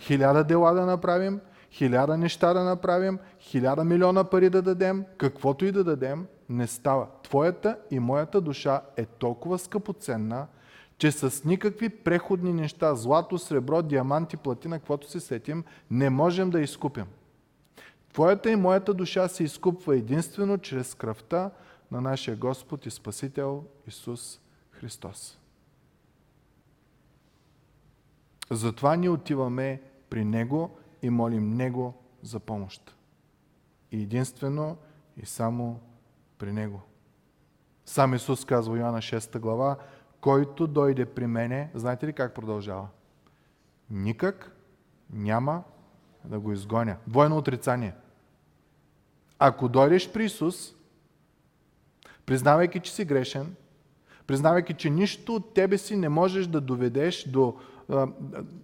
Хиляда 0.00 0.44
дела 0.44 0.72
да 0.72 0.86
направим, 0.86 1.40
хиляда 1.70 2.16
неща 2.16 2.52
да 2.52 2.64
направим, 2.64 3.18
хиляда 3.40 3.84
милиона 3.84 4.24
пари 4.24 4.50
да 4.50 4.62
дадем, 4.62 5.04
каквото 5.18 5.64
и 5.64 5.72
да 5.72 5.84
дадем, 5.84 6.26
не 6.48 6.66
става. 6.66 7.06
Твоята 7.22 7.78
и 7.90 7.98
моята 7.98 8.40
душа 8.40 8.82
е 8.96 9.06
толкова 9.06 9.58
скъпоценна, 9.58 10.46
че 11.00 11.12
с 11.12 11.44
никакви 11.44 11.88
преходни 11.88 12.52
неща, 12.52 12.94
злато, 12.94 13.38
сребро, 13.38 13.82
диаманти, 13.82 14.36
платина, 14.36 14.78
каквото 14.78 15.10
се 15.10 15.20
сетим, 15.20 15.64
не 15.90 16.10
можем 16.10 16.50
да 16.50 16.60
изкупим. 16.60 17.06
Твоята 18.12 18.50
и 18.50 18.56
моята 18.56 18.94
душа 18.94 19.28
се 19.28 19.44
изкупва 19.44 19.96
единствено 19.96 20.58
чрез 20.58 20.94
кръвта 20.94 21.50
на 21.90 22.00
нашия 22.00 22.36
Господ 22.36 22.86
и 22.86 22.90
Спасител 22.90 23.64
Исус 23.86 24.40
Христос. 24.70 25.38
Затова 28.50 28.96
ние 28.96 29.10
отиваме 29.10 29.82
при 30.10 30.24
Него 30.24 30.78
и 31.02 31.10
молим 31.10 31.50
Него 31.50 31.94
за 32.22 32.40
помощ. 32.40 32.96
И 33.92 34.02
единствено 34.02 34.76
и 35.16 35.26
само 35.26 35.80
при 36.38 36.52
Него. 36.52 36.80
Сам 37.86 38.14
Исус 38.14 38.44
казва 38.44 38.78
Йоанна 38.78 38.98
6 38.98 39.38
глава, 39.38 39.76
който 40.20 40.66
дойде 40.66 41.06
при 41.06 41.26
мене, 41.26 41.70
знаете 41.74 42.06
ли 42.06 42.12
как 42.12 42.34
продължава? 42.34 42.88
Никак 43.90 44.56
няма 45.12 45.62
да 46.24 46.40
го 46.40 46.52
изгоня. 46.52 46.96
Двойно 47.06 47.36
отрицание. 47.36 47.94
Ако 49.38 49.68
дойдеш 49.68 50.12
при 50.12 50.24
Исус, 50.24 50.74
признавайки, 52.26 52.80
че 52.80 52.92
си 52.92 53.04
грешен, 53.04 53.54
признавайки, 54.26 54.74
че 54.74 54.90
нищо 54.90 55.34
от 55.34 55.54
тебе 55.54 55.78
си 55.78 55.96
не 55.96 56.08
можеш 56.08 56.46
да 56.46 56.60
доведеш 56.60 57.28
до 57.28 57.56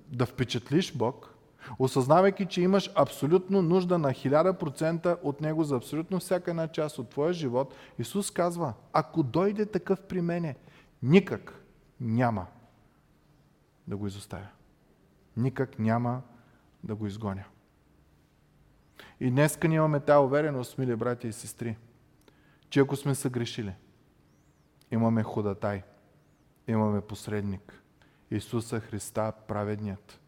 да 0.09 0.27
впечатлиш 0.27 0.92
Бог, 0.92 1.35
осъзнавайки, 1.79 2.47
че 2.47 2.62
имаш 2.62 2.90
абсолютно 2.95 3.62
нужда 3.62 3.99
на 3.99 4.11
1000% 4.11 5.19
от 5.23 5.40
Него 5.40 5.64
за 5.64 5.77
абсолютно 5.77 6.21
всяка 6.21 6.51
една 6.51 6.69
част 6.69 6.99
от 6.99 7.09
твоя 7.09 7.33
живот, 7.33 7.75
Исус 7.99 8.31
казва, 8.31 8.75
ако 8.92 9.23
дойде 9.23 9.66
такъв 9.66 10.03
при 10.03 10.21
мене, 10.21 10.57
никак 11.07 11.64
няма 12.01 12.47
да 13.87 13.97
го 13.97 14.07
изоставя. 14.07 14.49
Никак 15.37 15.79
няма 15.79 16.23
да 16.85 16.95
го 16.95 17.07
изгоня. 17.07 17.45
И 19.21 19.31
днес 19.31 19.59
ние 19.62 19.77
имаме 19.77 20.01
тази 20.01 20.25
увереност, 20.25 20.79
мили 20.79 20.97
брати 20.97 21.29
и 21.29 21.33
сестри, 21.33 21.77
че 22.69 22.81
ако 22.81 22.97
сме 22.97 23.14
съгрешили, 23.14 23.75
имаме 24.90 25.23
ходатай, 25.23 25.83
имаме 26.69 27.01
посредник. 27.01 27.83
Исуса 28.31 28.81
Христа, 28.81 29.33
праведният, 29.49 30.21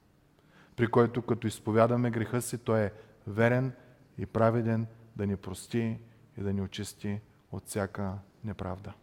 при 0.77 0.87
който 0.87 1.23
като 1.23 1.47
изповядаме 1.47 2.11
греха 2.11 2.43
си, 2.43 2.59
Той 2.59 2.81
е 2.81 2.93
верен 3.27 3.73
и 4.19 4.27
праведен 4.27 4.87
да 5.17 5.27
ни 5.27 5.37
прости 5.37 5.99
и 6.37 6.43
да 6.43 6.53
ни 6.53 6.63
очисти 6.63 7.21
от 7.53 7.67
всяка 7.67 8.19
неправда. 8.45 8.95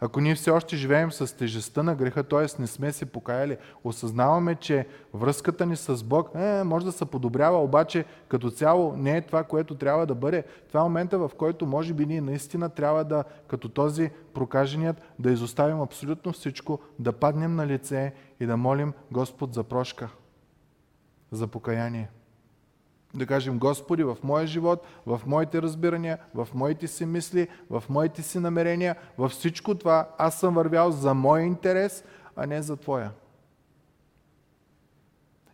Ако 0.00 0.20
ние 0.20 0.34
все 0.34 0.50
още 0.50 0.76
живеем 0.76 1.12
с 1.12 1.36
тежестта 1.36 1.82
на 1.82 1.94
греха, 1.94 2.22
т.е. 2.22 2.60
не 2.60 2.66
сме 2.66 2.92
се 2.92 3.06
покаяли, 3.06 3.56
осъзнаваме, 3.84 4.54
че 4.54 4.86
връзката 5.14 5.66
ни 5.66 5.76
с 5.76 6.04
Бог 6.04 6.30
е, 6.34 6.64
може 6.64 6.84
да 6.84 6.92
се 6.92 7.04
подобрява, 7.04 7.62
обаче 7.62 8.04
като 8.28 8.50
цяло 8.50 8.96
не 8.96 9.16
е 9.16 9.20
това, 9.20 9.44
което 9.44 9.74
трябва 9.74 10.06
да 10.06 10.14
бъде. 10.14 10.44
Това 10.68 10.80
е 10.80 10.84
момента, 10.84 11.18
в 11.18 11.30
който 11.38 11.66
може 11.66 11.94
би 11.94 12.06
ние 12.06 12.20
наистина 12.20 12.68
трябва 12.68 13.04
да, 13.04 13.24
като 13.48 13.68
този 13.68 14.10
прокаженият, 14.34 15.02
да 15.18 15.30
изоставим 15.30 15.80
абсолютно 15.80 16.32
всичко, 16.32 16.78
да 16.98 17.12
паднем 17.12 17.54
на 17.54 17.66
лице 17.66 18.12
и 18.40 18.46
да 18.46 18.56
молим 18.56 18.92
Господ 19.12 19.54
за 19.54 19.64
прошка, 19.64 20.08
за 21.32 21.46
покаяние 21.46 22.08
да 23.14 23.26
кажем, 23.26 23.58
Господи, 23.58 24.04
в 24.04 24.16
моя 24.22 24.46
живот, 24.46 24.86
в 25.06 25.20
моите 25.26 25.62
разбирания, 25.62 26.18
в 26.34 26.48
моите 26.54 26.86
си 26.86 27.06
мисли, 27.06 27.48
в 27.70 27.84
моите 27.88 28.22
си 28.22 28.38
намерения, 28.38 28.96
във 29.18 29.32
всичко 29.32 29.74
това 29.74 30.08
аз 30.18 30.40
съм 30.40 30.54
вървял 30.54 30.90
за 30.90 31.14
моя 31.14 31.44
интерес, 31.44 32.04
а 32.36 32.46
не 32.46 32.62
за 32.62 32.76
Твоя. 32.76 33.10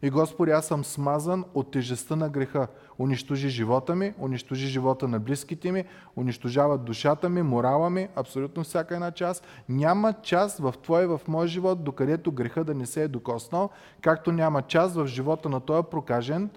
И 0.03 0.11
Господи, 0.11 0.51
аз 0.51 0.67
съм 0.67 0.85
смазан 0.85 1.45
от 1.55 1.71
тежестта 1.71 2.17
на 2.17 2.29
греха. 2.29 2.67
Унищожи 2.99 3.49
живота 3.49 3.95
ми, 3.95 4.15
унищожи 4.19 4.67
живота 4.67 5.09
на 5.09 5.21
близките 5.21 5.73
ми, 5.73 5.85
унищожава 6.17 6.79
душата 6.79 7.29
ми, 7.29 7.43
морала 7.43 7.91
ми, 7.91 8.09
абсолютно 8.17 8.65
всяка 8.65 8.95
една 8.95 9.11
част. 9.11 9.47
Няма 9.69 10.13
част 10.23 10.59
в 10.59 10.75
Твоя 10.83 11.09
в 11.09 11.21
моя 11.29 11.49
живот, 11.49 11.85
докъдето 11.85 12.33
греха 12.33 12.65
да 12.65 12.75
не 12.75 12.87
се 12.87 13.03
е 13.03 13.09
докоснал, 13.09 13.71
както 14.01 14.33
няма 14.33 14.63
част 14.63 14.95
в 14.95 15.07
живота 15.07 15.49
на 15.49 15.61
Този 15.61 15.87
прокажен, 15.91 16.51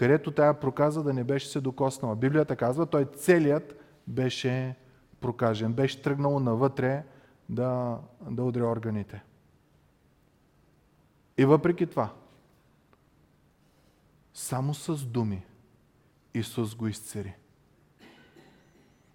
където 0.00 0.30
тая 0.30 0.60
проказа 0.60 1.02
да 1.02 1.12
не 1.12 1.24
беше 1.24 1.48
се 1.48 1.60
докоснала. 1.60 2.16
Библията 2.16 2.56
казва, 2.56 2.86
той 2.86 3.04
целият 3.04 3.80
беше 4.06 4.74
прокажен, 5.20 5.72
беше 5.72 6.02
тръгнал 6.02 6.40
навътре 6.40 7.04
да, 7.48 7.98
да 8.30 8.42
удря 8.42 8.66
органите. 8.66 9.22
И 11.38 11.44
въпреки 11.44 11.86
това, 11.86 12.12
само 14.34 14.74
с 14.74 15.06
думи 15.06 15.46
Исус 16.34 16.74
го 16.74 16.86
изцери. 16.86 17.34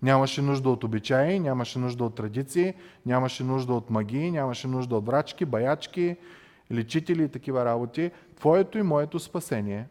Нямаше 0.01 0.41
нужда 0.41 0.69
от 0.69 0.83
обичаи, 0.83 1.39
нямаше 1.39 1.79
нужда 1.79 2.03
от 2.03 2.15
традиции, 2.15 2.73
нямаше 3.05 3.43
нужда 3.43 3.73
от 3.73 3.89
магии, 3.89 4.31
нямаше 4.31 4.67
нужда 4.67 4.95
от 4.95 5.05
врачки, 5.05 5.45
баячки, 5.45 6.17
лечители 6.71 7.23
и 7.23 7.29
такива 7.29 7.65
работи. 7.65 8.11
Твоето 8.35 8.77
и 8.77 8.83
моето 8.83 9.19
спасение 9.19 9.87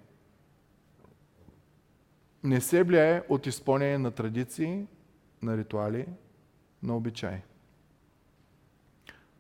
не 2.45 2.61
се 2.61 2.83
влияе 2.83 3.23
от 3.29 3.47
изпълнение 3.47 3.99
на 3.99 4.11
традиции, 4.11 4.87
на 5.43 5.57
ритуали, 5.57 6.07
на 6.83 6.97
обичаи. 6.97 7.39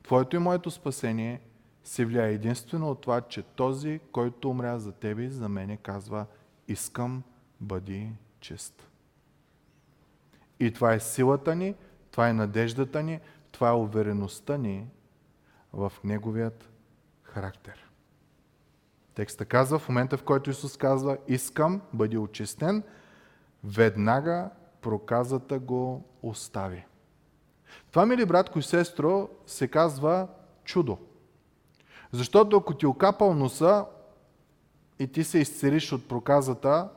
Твоето 0.02 0.36
и 0.36 0.38
моето 0.38 0.70
спасение 0.70 1.40
се 1.84 2.04
влияе 2.04 2.32
единствено 2.32 2.90
от 2.90 3.00
това, 3.00 3.20
че 3.20 3.42
този, 3.42 4.00
който 4.12 4.50
умря 4.50 4.78
за 4.78 4.92
тебе 4.92 5.22
и 5.22 5.28
за 5.28 5.48
мене, 5.48 5.76
казва 5.76 6.26
искам, 6.68 7.22
бъди 7.60 8.12
чист. 8.40 8.88
И 10.60 10.72
това 10.72 10.94
е 10.94 11.00
силата 11.00 11.54
ни, 11.54 11.74
това 12.10 12.28
е 12.28 12.32
надеждата 12.32 13.02
ни, 13.02 13.20
това 13.52 13.68
е 13.68 13.72
увереността 13.72 14.56
ни 14.56 14.86
в 15.72 15.92
Неговият 16.04 16.70
характер. 17.22 17.90
Текста 19.14 19.44
казва, 19.44 19.78
в 19.78 19.88
момента 19.88 20.16
в 20.16 20.22
който 20.22 20.50
Исус 20.50 20.76
казва, 20.76 21.16
искам, 21.28 21.80
бъди 21.92 22.18
очистен, 22.18 22.82
веднага 23.64 24.50
проказата 24.80 25.58
го 25.58 26.04
остави. 26.22 26.84
Това, 27.90 28.06
мили 28.06 28.26
братко 28.26 28.58
и 28.58 28.62
сестро, 28.62 29.28
се 29.46 29.68
казва 29.68 30.28
чудо. 30.64 30.98
Защото 32.12 32.56
ако 32.56 32.74
ти 32.74 32.86
окапал 32.86 33.34
носа 33.34 33.84
и 34.98 35.12
ти 35.12 35.24
се 35.24 35.38
изцелиш 35.38 35.92
от 35.92 36.08
проказата, 36.08 36.88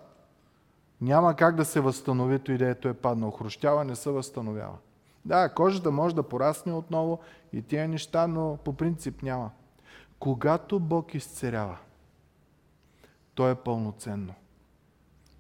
няма 1.02 1.36
как 1.36 1.56
да 1.56 1.66
се 1.66 1.80
възстанови 1.80 2.40
то 2.40 2.52
идеето 2.52 2.88
е 2.88 2.94
паднал. 2.94 3.32
Хрущява 3.32 3.84
не 3.84 3.96
се 3.96 4.10
възстановява. 4.10 4.78
Да, 5.26 5.50
кожата 5.50 5.92
може 5.92 6.16
да 6.16 6.24
порасне 6.24 6.74
отново 6.74 7.20
и 7.54 7.62
тия 7.62 7.88
неща, 7.88 8.28
но 8.28 8.58
по 8.64 8.74
принцип 8.74 9.24
няма. 9.24 9.52
Когато 10.20 10.80
Бог 10.80 11.16
изцерява, 11.16 11.78
то 13.38 13.50
е 13.50 13.56
пълноценно. 13.56 14.34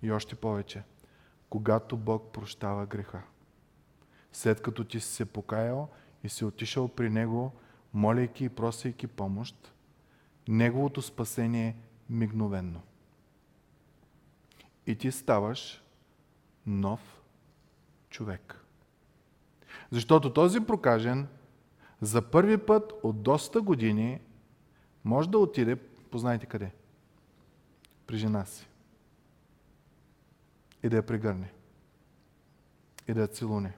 И 0.02 0.12
още 0.12 0.36
повече, 0.36 0.84
когато 1.50 1.98
Бог 1.98 2.32
прощава 2.34 2.86
греха. 2.86 3.22
След 4.32 4.62
като 4.62 4.84
ти 4.84 5.00
си 5.00 5.14
се 5.14 5.26
покаял 5.26 5.90
и 6.24 6.30
си 6.30 6.46
отишъл 6.46 6.88
при 6.88 7.10
Него, 7.10 7.52
моляйки 7.94 8.46
и 8.46 8.50
просейки 8.50 9.08
помощ, 9.08 9.74
Неговото 10.48 11.02
спасение 11.02 11.68
е 11.68 11.76
мигновенно. 12.10 12.82
И 14.88 14.96
ти 14.96 15.12
ставаш 15.12 15.84
нов 16.66 17.22
човек. 18.10 18.66
Защото 19.92 20.34
този 20.34 20.60
прокажен 20.60 21.28
за 22.02 22.22
първи 22.22 22.58
път 22.58 22.94
от 23.04 23.22
доста 23.22 23.62
години 23.62 24.20
може 25.04 25.30
да 25.30 25.38
отиде, 25.38 25.76
познайте 26.12 26.46
къде, 26.46 26.72
при 28.08 28.18
жена 28.18 28.46
си. 28.46 28.68
И 30.84 30.90
да 30.90 30.96
я 30.96 31.04
прегърне. 31.04 31.52
И 33.08 33.14
да 33.14 33.22
я 33.22 33.28
целуне. 33.28 33.74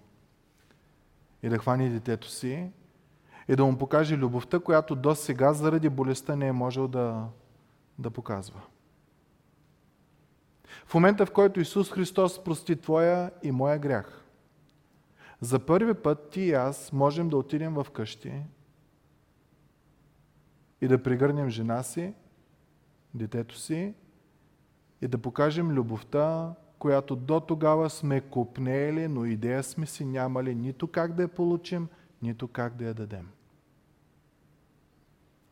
И 1.43 1.49
да 1.49 1.57
хване 1.57 1.89
детето 1.89 2.29
си 2.29 2.71
и 3.47 3.55
да 3.55 3.65
му 3.65 3.77
покаже 3.77 4.17
любовта, 4.17 4.59
която 4.59 4.95
до 4.95 5.15
сега 5.15 5.53
заради 5.53 5.89
болестта 5.89 6.35
не 6.35 6.47
е 6.47 6.51
можел 6.51 6.87
да, 6.87 7.27
да 7.99 8.11
показва. 8.11 8.61
В 10.85 10.93
момента, 10.93 11.25
в 11.25 11.31
който 11.31 11.59
Исус 11.59 11.91
Христос 11.91 12.43
прости 12.43 12.75
твоя 12.75 13.31
и 13.43 13.51
моя 13.51 13.79
грях, 13.79 14.25
за 15.41 15.59
първи 15.59 15.93
път 15.93 16.29
ти 16.29 16.41
и 16.41 16.53
аз 16.53 16.93
можем 16.93 17.29
да 17.29 17.37
отидем 17.37 17.73
в 17.73 17.87
къщи 17.93 18.33
и 20.81 20.87
да 20.87 21.03
пригърнем 21.03 21.49
жена 21.49 21.83
си, 21.83 22.13
детето 23.13 23.57
си 23.57 23.93
и 25.01 25.07
да 25.07 25.17
покажем 25.17 25.71
любовта, 25.71 26.53
която 26.79 27.15
до 27.15 27.39
тогава 27.39 27.89
сме 27.89 28.21
купнели, 28.21 29.07
но 29.07 29.25
идея 29.25 29.63
сме 29.63 29.85
си 29.85 30.05
нямали 30.05 30.55
нито 30.55 30.87
как 30.87 31.13
да 31.13 31.21
я 31.21 31.27
получим, 31.27 31.87
нито 32.21 32.47
как 32.47 32.75
да 32.75 32.85
я 32.85 32.93
дадем. 32.93 33.29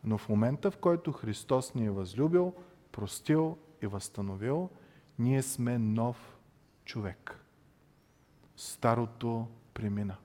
Но 0.04 0.18
в 0.18 0.30
момента, 0.30 0.72
в 0.72 0.78
който 0.78 1.12
Христос 1.12 1.76
ни 1.76 1.86
е 1.86 1.92
възлюбил, 1.92 2.54
простил 2.92 3.58
и 3.82 3.88
възстановил, 3.88 4.70
ние 5.20 5.42
сме 5.42 5.78
нов 5.78 6.38
човек. 6.86 7.40
Старото 8.56 9.48
премина. 9.74 10.16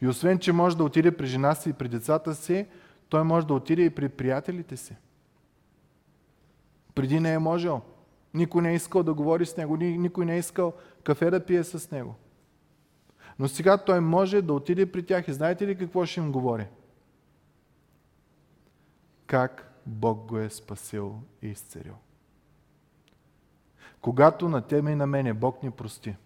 И 0.00 0.08
освен, 0.08 0.38
че 0.38 0.52
може 0.52 0.76
да 0.76 0.84
отиде 0.84 1.16
при 1.16 1.26
жена 1.26 1.54
си 1.54 1.70
и 1.70 1.72
при 1.72 1.88
децата 1.88 2.34
си, 2.34 2.66
той 3.08 3.24
може 3.24 3.46
да 3.46 3.54
отиде 3.54 3.82
и 3.82 3.90
при 3.90 4.08
приятелите 4.08 4.76
си. 4.76 4.96
Преди 6.94 7.20
не 7.20 7.32
е 7.32 7.38
можел. 7.38 7.82
Никой 8.34 8.62
не 8.62 8.72
е 8.72 8.74
искал 8.74 9.02
да 9.02 9.14
говори 9.14 9.46
с 9.46 9.56
него, 9.56 9.76
никой 9.76 10.24
не 10.24 10.34
е 10.34 10.38
искал 10.38 10.72
кафе 11.04 11.30
да 11.30 11.44
пие 11.44 11.64
с 11.64 11.90
него. 11.90 12.14
Но 13.38 13.48
сега 13.48 13.78
той 13.78 14.00
може 14.00 14.42
да 14.42 14.52
отиде 14.52 14.92
при 14.92 15.06
тях 15.06 15.28
и 15.28 15.32
знаете 15.32 15.66
ли 15.66 15.78
какво 15.78 16.06
ще 16.06 16.20
им 16.20 16.32
говори? 16.32 16.66
Как 19.26 19.80
Бог 19.86 20.28
го 20.28 20.38
е 20.38 20.50
спасил 20.50 21.20
и 21.42 21.48
изцерил. 21.48 21.94
Когато 24.00 24.48
на 24.48 24.62
тебе 24.62 24.90
и 24.90 24.94
на 24.94 25.06
мене 25.06 25.34
Бог 25.34 25.62
ни 25.62 25.70
прости, 25.70 26.16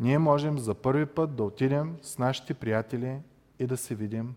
ние 0.00 0.18
можем 0.18 0.58
за 0.58 0.74
първи 0.74 1.06
път 1.06 1.36
да 1.36 1.44
отидем 1.44 1.96
с 2.02 2.18
нашите 2.18 2.54
приятели 2.54 3.20
и 3.58 3.66
да 3.66 3.76
се 3.76 3.94
видим 3.94 4.34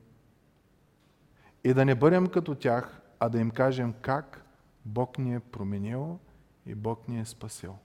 и 1.64 1.74
да 1.74 1.86
не 1.86 1.96
бъдем 1.96 2.28
като 2.28 2.56
тях, 2.56 3.02
а 3.20 3.30
да 3.30 3.40
им 3.40 3.52
кажем 3.52 3.94
как 4.02 4.46
Бог 4.88 5.18
ни 5.18 5.36
е 5.36 5.40
променил 5.40 6.20
и 6.66 6.76
Бог 6.76 7.08
ни 7.08 7.20
е 7.20 7.26
спасил. 7.26 7.76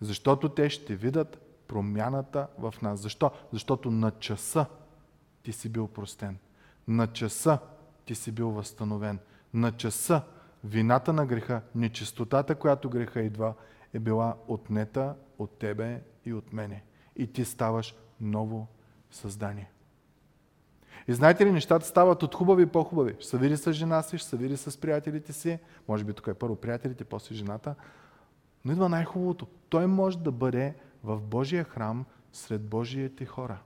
Защото 0.00 0.48
те 0.48 0.70
ще 0.70 0.96
видят 0.96 1.60
промяната 1.66 2.48
в 2.58 2.74
нас. 2.82 3.00
Защо? 3.00 3.30
Защото 3.52 3.90
на 3.90 4.10
часа 4.10 4.66
ти 5.42 5.52
си 5.52 5.68
бил 5.68 5.88
простен. 5.88 6.38
На 6.88 7.12
часа 7.12 7.58
ти 8.04 8.14
си 8.14 8.32
бил 8.32 8.50
възстановен. 8.50 9.18
На 9.54 9.72
часа 9.72 10.22
вината 10.64 11.12
на 11.12 11.26
греха, 11.26 11.62
нечистотата, 11.74 12.54
която 12.54 12.90
греха 12.90 13.22
идва, 13.22 13.54
е 13.92 13.98
била 13.98 14.36
отнета 14.48 15.16
от 15.38 15.58
тебе 15.58 16.02
и 16.24 16.32
от 16.32 16.52
мене. 16.52 16.84
И 17.16 17.32
ти 17.32 17.44
ставаш 17.44 17.94
ново 18.20 18.66
създание. 19.10 19.70
И 21.08 21.12
знаете 21.12 21.46
ли, 21.46 21.52
нещата 21.52 21.86
стават 21.86 22.22
от 22.22 22.34
хубави 22.34 22.62
и 22.62 22.66
по-хубави. 22.66 23.14
Ще 23.18 23.28
се 23.28 23.38
види 23.38 23.56
с 23.56 23.72
жена 23.72 24.02
си, 24.02 24.18
ще 24.18 24.28
се 24.28 24.36
види 24.36 24.56
с 24.56 24.80
приятелите 24.80 25.32
си. 25.32 25.58
Може 25.88 26.04
би 26.04 26.12
тук 26.12 26.26
е 26.26 26.34
първо 26.34 26.56
приятелите, 26.56 27.04
после 27.04 27.34
жената. 27.34 27.74
Но 28.64 28.72
идва 28.72 28.88
най-хубавото. 28.88 29.46
Той 29.68 29.86
може 29.86 30.18
да 30.18 30.32
бъде 30.32 30.74
в 31.04 31.20
Божия 31.20 31.64
храм 31.64 32.04
сред 32.32 32.62
Божиите 32.62 33.24
хора. 33.24 33.58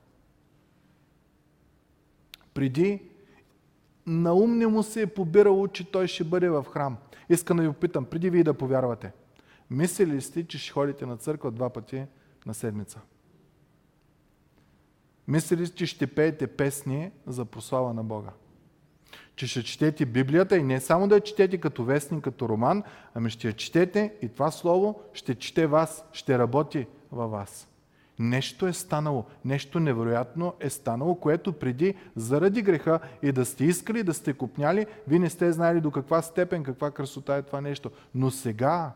Преди 2.55 3.03
на 4.07 4.35
ум 4.35 4.59
не 4.59 4.67
му 4.67 4.83
се 4.83 5.03
е 5.03 5.07
побирало, 5.07 5.69
че 5.69 5.91
той 5.91 6.07
ще 6.07 6.25
бъде 6.25 6.49
в 6.49 6.65
храм. 6.65 6.97
Искам 7.29 7.57
да 7.57 7.63
ви 7.63 7.69
попитам, 7.69 8.05
преди 8.05 8.31
вие 8.31 8.45
да 8.45 8.55
повярвате, 8.55 9.13
мислили 9.71 10.21
сте, 10.21 10.47
че 10.47 10.59
ще 10.59 10.73
ходите 10.73 11.07
на 11.07 11.17
църква 11.17 11.51
два 11.51 11.71
пъти 11.71 12.05
на 12.47 12.55
седмица? 12.55 13.01
Мислили, 15.29 15.69
че 15.69 15.87
ще 15.87 16.07
пеете 16.07 16.47
песни 16.47 17.11
за 17.27 17.45
прослава 17.45 17.95
на 17.95 18.05
Бога? 18.05 18.31
Че 19.37 19.47
ще 19.47 19.63
четете 19.63 20.07
Библията 20.07 20.57
и 20.57 20.63
не 20.63 20.81
само 20.81 21.09
да 21.09 21.15
я 21.15 21.21
четете 21.21 21.59
като 21.59 21.85
вестник, 21.85 22.25
като 22.25 22.49
роман, 22.49 22.83
ами 23.15 23.31
ще 23.31 23.47
я 23.47 23.53
четете 23.53 24.15
и 24.23 24.29
това 24.29 24.51
слово 24.51 25.01
ще 25.13 25.35
чете 25.35 25.67
вас, 25.67 26.05
ще 26.13 26.39
работи 26.39 26.87
във 27.13 27.31
вас. 27.31 27.69
Нещо 28.19 28.67
е 28.67 28.73
станало, 28.73 29.25
нещо 29.45 29.81
невероятно 29.81 30.55
е 30.61 30.71
станало, 30.71 31.15
което 31.15 31.53
преди, 31.53 31.95
заради 32.17 32.63
греха 32.63 33.01
и 33.23 33.33
да 33.33 33.45
сте 33.45 33.65
искали, 33.65 34.03
да 34.03 34.15
сте 34.15 34.33
купняли, 34.33 34.87
вие 35.09 35.19
не 35.19 35.31
сте 35.31 35.53
знаели 35.53 35.81
до 35.81 35.91
каква 35.91 36.23
степен, 36.23 36.65
каква 36.65 36.91
красота 36.91 37.37
е 37.37 37.43
това 37.43 37.61
нещо. 37.61 37.91
Но 38.15 38.31
сега, 38.31 38.93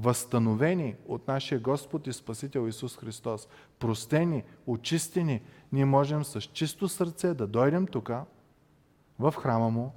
възстановени 0.00 0.96
от 1.08 1.28
нашия 1.28 1.60
Господ 1.60 2.06
и 2.06 2.12
Спасител 2.12 2.68
Исус 2.68 2.96
Христос, 2.96 3.48
простени, 3.78 4.44
очистени, 4.66 5.42
ние 5.72 5.84
можем 5.84 6.24
с 6.24 6.40
чисто 6.40 6.88
сърце 6.88 7.34
да 7.34 7.46
дойдем 7.46 7.86
тук, 7.86 8.10
в 9.18 9.34
храма 9.38 9.70
Му, 9.70 9.92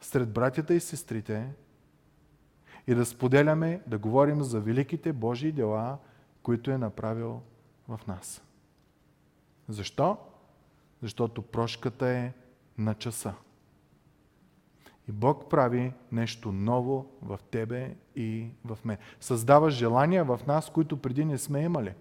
сред 0.00 0.32
братята 0.32 0.74
и 0.74 0.80
сестрите 0.80 1.52
и 2.86 2.94
да 2.94 3.06
споделяме, 3.06 3.80
да 3.86 3.98
говорим 3.98 4.42
за 4.42 4.60
великите 4.60 5.12
Божии 5.12 5.52
дела, 5.52 5.98
които 6.42 6.70
е 6.70 6.78
направил 6.78 7.40
в 7.88 8.00
нас. 8.06 8.42
Защо? 9.68 10.18
Защото 11.02 11.42
прошката 11.42 12.08
е 12.08 12.32
на 12.78 12.94
часа. 12.94 13.34
И 15.08 15.12
Бог 15.12 15.50
прави 15.50 15.92
нещо 16.12 16.52
ново 16.52 17.06
в 17.22 17.38
тебе 17.50 17.96
и 18.16 18.48
в 18.64 18.78
мен. 18.84 18.96
Създава 19.20 19.70
желания 19.70 20.24
в 20.24 20.40
нас, 20.46 20.70
които 20.70 20.96
преди 20.96 21.24
не 21.24 21.38
сме 21.38 21.62
имали. 21.62 21.94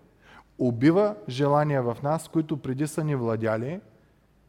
Убива 0.58 1.16
желания 1.30 1.84
в 1.84 1.98
нас, 2.04 2.28
които 2.28 2.58
преди 2.58 2.88
са 2.88 3.04
ни 3.04 3.16
владяли 3.16 3.82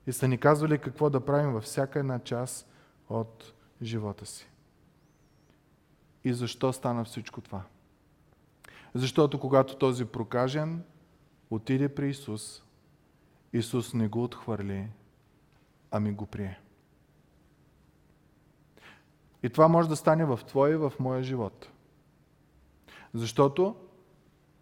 и 0.07 0.13
са 0.13 0.29
ни 0.29 0.39
казвали 0.39 0.79
какво 0.79 1.11
да 1.11 1.25
правим 1.25 1.53
във 1.53 1.65
всяка 1.65 1.99
една 1.99 2.19
част 2.19 2.69
от 3.09 3.55
живота 3.83 4.27
си. 4.27 4.51
И 6.25 6.33
защо 6.33 6.73
стана 6.73 7.05
всичко 7.05 7.41
това? 7.41 7.63
Защото 8.95 9.41
когато 9.41 9.77
този 9.77 10.05
прокажен 10.05 10.83
отиде 11.51 11.89
при 11.89 12.09
Исус, 12.11 12.63
Исус 13.53 13.95
не 13.95 14.09
го 14.09 14.25
отхвърли, 14.25 14.89
ами 15.91 16.13
го 16.13 16.27
прие. 16.27 16.61
И 19.43 19.51
това 19.51 19.69
може 19.69 19.89
да 19.89 19.97
стане 19.97 20.25
в 20.25 20.41
твоя 20.47 20.73
и 20.73 20.77
в 20.77 20.93
моя 21.01 21.23
живот. 21.23 21.69
Защото, 23.15 23.77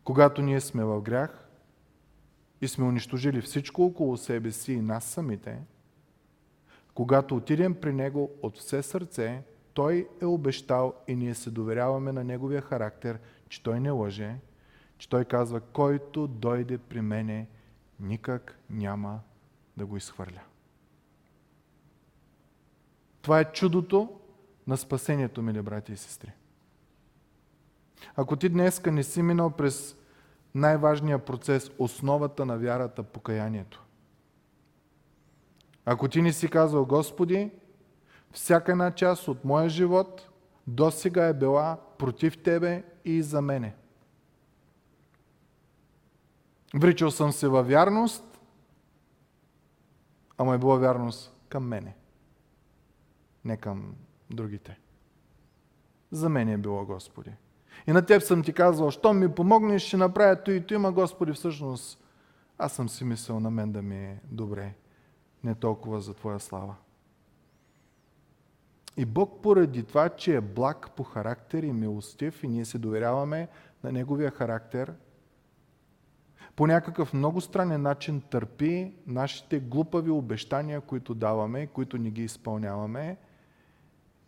когато 0.04 0.42
ние 0.42 0.60
сме 0.60 0.84
в 0.84 1.00
грях 1.00 1.48
и 2.60 2.68
сме 2.68 2.84
унищожили 2.84 3.40
всичко 3.40 3.84
около 3.84 4.16
себе 4.16 4.52
си 4.52 4.72
и 4.72 4.80
нас 4.80 5.04
самите, 5.04 5.58
когато 6.94 7.36
отидем 7.36 7.74
при 7.74 7.92
Него 7.92 8.30
от 8.42 8.58
все 8.58 8.82
сърце, 8.82 9.42
Той 9.74 10.08
е 10.22 10.24
обещал 10.24 10.94
и 11.08 11.16
ние 11.16 11.34
се 11.34 11.50
доверяваме 11.50 12.12
на 12.12 12.24
Неговия 12.24 12.60
характер, 12.60 13.18
че 13.48 13.62
Той 13.62 13.80
не 13.80 13.90
лъже, 13.90 14.36
че 14.98 15.08
Той 15.08 15.24
казва, 15.24 15.60
който 15.60 16.26
дойде 16.26 16.78
при 16.78 17.00
мене, 17.00 17.48
никак 18.00 18.58
няма 18.70 19.20
да 19.76 19.86
го 19.86 19.96
изхвърля. 19.96 20.40
Това 23.22 23.40
е 23.40 23.52
чудото 23.52 24.20
на 24.68 24.76
спасението, 24.76 25.42
мили 25.42 25.62
брати 25.62 25.92
и 25.92 25.96
сестри. 25.96 26.32
Ако 28.16 28.36
ти 28.36 28.48
днеска 28.48 28.92
не 28.92 29.02
си 29.02 29.22
минал 29.22 29.50
през 29.50 29.96
най-важния 30.54 31.18
процес, 31.18 31.70
основата 31.78 32.46
на 32.46 32.58
вярата, 32.58 33.02
покаянието. 33.02 33.84
Ако 35.84 36.08
ти 36.08 36.22
не 36.22 36.32
си 36.32 36.48
казал, 36.48 36.84
Господи, 36.84 37.50
всяка 38.32 38.72
една 38.72 38.90
част 38.90 39.28
от 39.28 39.44
моя 39.44 39.68
живот 39.68 40.28
до 40.66 40.90
сега 40.90 41.26
е 41.26 41.34
била 41.34 41.78
против 41.98 42.42
Тебе 42.42 42.84
и 43.04 43.22
за 43.22 43.42
мене. 43.42 43.74
Вричал 46.74 47.10
съм 47.10 47.32
се 47.32 47.48
във 47.48 47.68
вярност, 47.68 48.40
ама 50.38 50.54
е 50.54 50.58
била 50.58 50.76
вярност 50.76 51.36
към 51.48 51.68
мене, 51.68 51.96
не 53.44 53.56
към 53.56 53.94
другите. 54.30 54.78
За 56.10 56.28
мен 56.28 56.48
е 56.48 56.58
било, 56.58 56.86
Господи. 56.86 57.30
И 57.86 57.92
на 57.92 58.06
Теб 58.06 58.22
съм 58.22 58.42
Ти 58.42 58.52
казвал, 58.52 58.90
що 58.90 59.12
ми 59.12 59.34
помогнеш, 59.34 59.82
ще 59.82 59.96
направя 59.96 60.42
то 60.42 60.50
и 60.50 60.66
то 60.66 60.74
има, 60.74 60.92
Господи, 60.92 61.32
всъщност 61.32 62.04
аз 62.58 62.72
съм 62.72 62.88
си 62.88 63.04
мислил 63.04 63.40
на 63.40 63.50
мен 63.50 63.72
да 63.72 63.82
ми 63.82 63.96
е 63.96 64.20
добре, 64.24 64.74
не 65.44 65.54
толкова 65.54 66.00
за 66.00 66.14
Твоя 66.14 66.40
слава. 66.40 66.74
И 68.96 69.04
Бог 69.04 69.42
поради 69.42 69.82
това, 69.82 70.08
че 70.08 70.36
е 70.36 70.40
благ 70.40 70.90
по 70.96 71.02
характер 71.02 71.62
и 71.62 71.72
милостив 71.72 72.42
и 72.42 72.48
ние 72.48 72.64
се 72.64 72.78
доверяваме 72.78 73.48
на 73.84 73.92
Неговия 73.92 74.30
характер, 74.30 74.92
по 76.56 76.66
някакъв 76.66 77.12
много 77.12 77.40
странен 77.40 77.82
начин 77.82 78.20
търпи 78.20 78.94
нашите 79.06 79.60
глупави 79.60 80.10
обещания, 80.10 80.80
които 80.80 81.14
даваме, 81.14 81.66
които 81.66 81.98
ни 81.98 82.10
ги 82.10 82.22
изпълняваме 82.22 83.16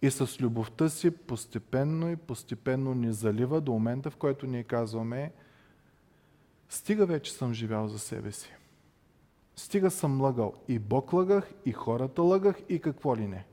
и 0.02 0.10
с 0.10 0.40
любовта 0.40 0.88
си 0.88 1.10
постепенно 1.10 2.10
и 2.10 2.16
постепенно 2.16 2.94
ни 2.94 3.12
залива 3.12 3.60
до 3.60 3.72
момента, 3.72 4.10
в 4.10 4.16
който 4.16 4.46
ние 4.46 4.62
казваме 4.62 5.32
стига 6.68 7.06
вече 7.06 7.32
съм 7.32 7.54
живял 7.54 7.88
за 7.88 7.98
себе 7.98 8.32
си. 8.32 8.52
Стига 9.56 9.90
съм 9.90 10.20
лъгал. 10.20 10.54
И 10.68 10.78
Бог 10.78 11.12
лъгах, 11.12 11.52
и 11.64 11.72
хората 11.72 12.22
лъгах, 12.22 12.56
и 12.68 12.80
какво 12.80 13.16
ли 13.16 13.26
не. 13.26 13.46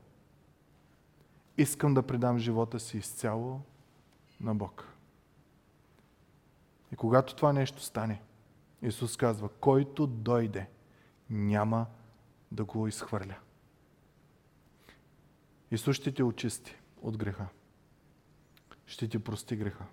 Искам 1.58 1.94
да 1.94 2.02
предам 2.02 2.38
живота 2.38 2.80
си 2.80 2.98
изцяло 2.98 3.60
на 4.40 4.54
Бог. 4.54 4.84
И 6.92 6.96
когато 6.96 7.34
това 7.34 7.52
нещо 7.52 7.82
стане, 7.82 8.22
Исус 8.82 9.16
казва, 9.16 9.48
който 9.48 10.06
дойде, 10.06 10.68
няма 11.30 11.86
да 12.52 12.64
го 12.64 12.88
изхвърля. 12.88 13.34
Исус 15.70 15.96
ще 15.96 16.12
те 16.12 16.22
очисти 16.22 16.76
от 17.02 17.16
греха. 17.16 17.46
Ще 18.86 19.08
ти 19.08 19.18
прости 19.18 19.56
греха. 19.56 19.84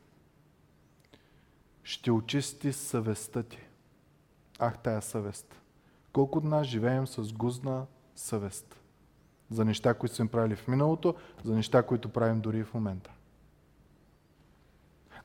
Ще 1.83 2.11
очисти 2.11 2.73
съвестта 2.73 3.43
ти. 3.43 3.59
Ах, 4.59 4.77
тая 4.77 5.01
съвест. 5.01 5.61
Колко 6.13 6.37
от 6.37 6.43
нас 6.43 6.67
живеем 6.67 7.07
с 7.07 7.33
гузна 7.33 7.85
съвест. 8.15 8.79
За 9.49 9.65
неща, 9.65 9.93
които 9.93 10.15
сме 10.15 10.27
правили 10.27 10.55
в 10.55 10.67
миналото, 10.67 11.15
за 11.43 11.55
неща, 11.55 11.83
които 11.83 12.09
правим 12.09 12.41
дори 12.41 12.63
в 12.63 12.73
момента. 12.73 13.11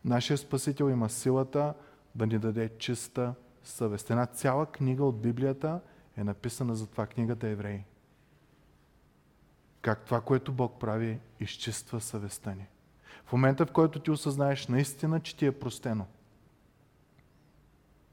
Нашия 0.05 0.39
Спасител 0.39 0.91
има 0.91 1.09
силата 1.09 1.75
да 2.15 2.27
ни 2.27 2.39
даде 2.39 2.79
чиста 2.79 3.35
съвест. 3.63 4.11
Една 4.11 4.27
цяла 4.27 4.67
книга 4.67 5.05
от 5.05 5.21
Библията 5.21 5.81
е 6.17 6.25
написана 6.25 6.75
за 6.75 6.87
това 6.87 7.07
книгата 7.07 7.49
Евреи 7.49 7.85
как 9.83 10.05
това, 10.05 10.21
което 10.21 10.53
Бог 10.53 10.81
прави, 10.81 11.21
изчиства 11.41 12.01
съвестта 12.01 12.55
ни. 12.55 12.67
В 13.25 13.33
момента, 13.33 13.67
в 13.67 13.73
който 13.73 14.01
ти 14.01 14.11
осъзнаеш 14.11 14.67
наистина, 14.67 15.21
че 15.21 15.37
ти 15.37 15.47
е 15.47 15.59
простено, 15.59 16.07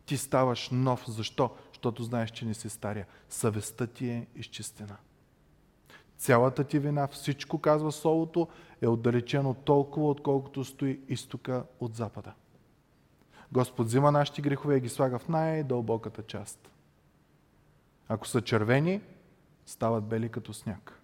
ти 0.05 0.17
ставаш 0.17 0.69
нов. 0.69 1.03
Защо? 1.07 1.55
Защото 1.69 2.03
знаеш, 2.03 2.31
че 2.31 2.45
не 2.45 2.53
си 2.53 2.69
стария. 2.69 3.05
Съвестта 3.29 3.87
ти 3.87 4.09
е 4.09 4.27
изчистена. 4.35 4.97
Цялата 6.17 6.63
ти 6.63 6.79
вина, 6.79 7.07
всичко, 7.07 7.61
казва 7.61 7.91
Солото, 7.91 8.47
е 8.81 8.87
отдалечено 8.87 9.53
толкова, 9.53 10.09
отколкото 10.09 10.63
стои 10.63 10.99
изтока 11.07 11.63
от 11.79 11.95
запада. 11.95 12.33
Господ 13.51 13.87
взима 13.87 14.11
нашите 14.11 14.41
грехове 14.41 14.77
и 14.77 14.79
ги 14.79 14.89
слага 14.89 15.19
в 15.19 15.29
най-дълбоката 15.29 16.23
част. 16.23 16.69
Ако 18.07 18.27
са 18.27 18.41
червени, 18.41 19.01
стават 19.65 20.03
бели 20.03 20.29
като 20.29 20.53
сняг. 20.53 20.96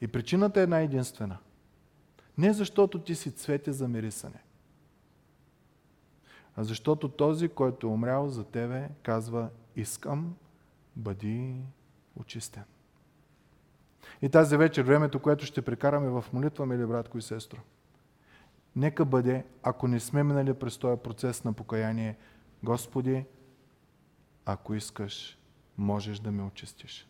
И 0.00 0.08
причината 0.08 0.60
е 0.60 0.62
една 0.62 0.80
единствена. 0.80 1.38
Не 2.38 2.52
защото 2.52 3.00
ти 3.00 3.14
си 3.14 3.32
цвете 3.32 3.72
за 3.72 3.88
мирисане, 3.88 4.42
а 6.56 6.64
защото 6.64 7.08
този, 7.08 7.48
който 7.48 7.86
е 7.86 7.90
умрял 7.90 8.28
за 8.28 8.44
тебе, 8.44 8.88
казва, 9.02 9.50
искам, 9.76 10.36
бъди 10.96 11.56
очистен. 12.16 12.64
И 14.22 14.28
тази 14.28 14.56
вечер, 14.56 14.82
времето, 14.82 15.20
което 15.20 15.46
ще 15.46 15.62
прекараме 15.62 16.08
в 16.08 16.24
молитва, 16.32 16.66
мили 16.66 16.86
братко 16.86 17.18
и 17.18 17.22
сестро, 17.22 17.58
нека 18.76 19.04
бъде, 19.04 19.44
ако 19.62 19.88
не 19.88 20.00
сме 20.00 20.22
минали 20.22 20.54
през 20.54 20.78
този 20.78 21.00
процес 21.00 21.44
на 21.44 21.52
покаяние, 21.52 22.16
Господи, 22.62 23.24
ако 24.46 24.74
искаш, 24.74 25.38
можеш 25.78 26.18
да 26.18 26.32
ме 26.32 26.42
очистиш. 26.42 27.08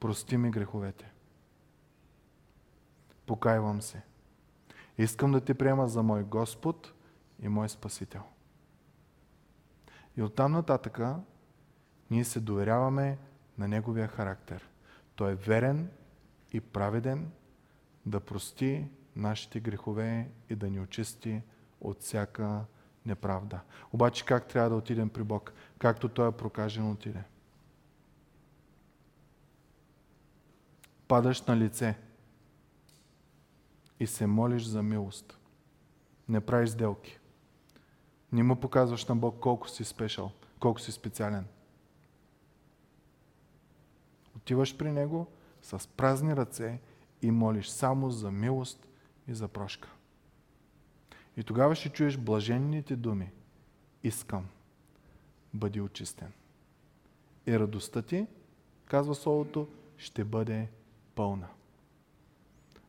Прости 0.00 0.36
ми 0.36 0.50
греховете 0.50 1.11
покайвам 3.32 3.82
се. 3.82 4.02
Искам 4.98 5.32
да 5.32 5.40
те 5.40 5.54
приема 5.54 5.88
за 5.88 6.02
мой 6.02 6.24
Господ 6.24 6.92
и 7.40 7.48
мой 7.48 7.68
Спасител. 7.68 8.22
И 10.16 10.22
оттам 10.22 10.52
нататъка 10.52 11.20
ние 12.10 12.24
се 12.24 12.40
доверяваме 12.40 13.18
на 13.58 13.68
Неговия 13.68 14.08
характер. 14.08 14.68
Той 15.14 15.32
е 15.32 15.34
верен 15.34 15.90
и 16.52 16.60
праведен 16.60 17.30
да 18.06 18.20
прости 18.20 18.88
нашите 19.16 19.60
грехове 19.60 20.30
и 20.50 20.56
да 20.56 20.70
ни 20.70 20.80
очисти 20.80 21.42
от 21.80 22.00
всяка 22.00 22.64
неправда. 23.06 23.60
Обаче 23.92 24.24
как 24.24 24.48
трябва 24.48 24.70
да 24.70 24.76
отидем 24.76 25.08
при 25.08 25.22
Бог? 25.22 25.52
Както 25.78 26.08
Той 26.08 26.28
е 26.28 26.32
прокажен 26.32 26.90
отиде. 26.90 27.24
Падаш 31.08 31.42
на 31.42 31.56
лице– 31.56 31.98
и 34.00 34.06
се 34.06 34.26
молиш 34.26 34.64
за 34.64 34.82
милост. 34.82 35.38
Не 36.28 36.40
правиш 36.40 36.70
сделки. 36.70 37.18
Не 38.32 38.42
му 38.42 38.56
показваш 38.56 39.06
на 39.06 39.16
Бог 39.16 39.40
колко 39.40 39.68
си 39.68 39.84
спешал, 39.84 40.32
колко 40.60 40.80
си 40.80 40.92
специален. 40.92 41.46
Отиваш 44.36 44.76
при 44.76 44.92
Него 44.92 45.26
с 45.62 45.88
празни 45.88 46.36
ръце 46.36 46.80
и 47.22 47.30
молиш 47.30 47.68
само 47.68 48.10
за 48.10 48.30
милост 48.30 48.88
и 49.28 49.34
за 49.34 49.48
прошка. 49.48 49.88
И 51.36 51.42
тогава 51.42 51.74
ще 51.74 51.88
чуеш 51.88 52.18
блаженните 52.18 52.96
думи. 52.96 53.30
Искам. 54.02 54.46
Бъди 55.54 55.80
очистен. 55.80 56.32
И 57.46 57.58
радостта 57.58 58.02
ти, 58.02 58.26
казва 58.84 59.14
Солото, 59.14 59.68
ще 59.96 60.24
бъде 60.24 60.68
пълна. 61.14 61.48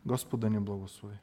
Господа 0.05 0.49
ни 0.49 0.59
благослови. 0.59 1.17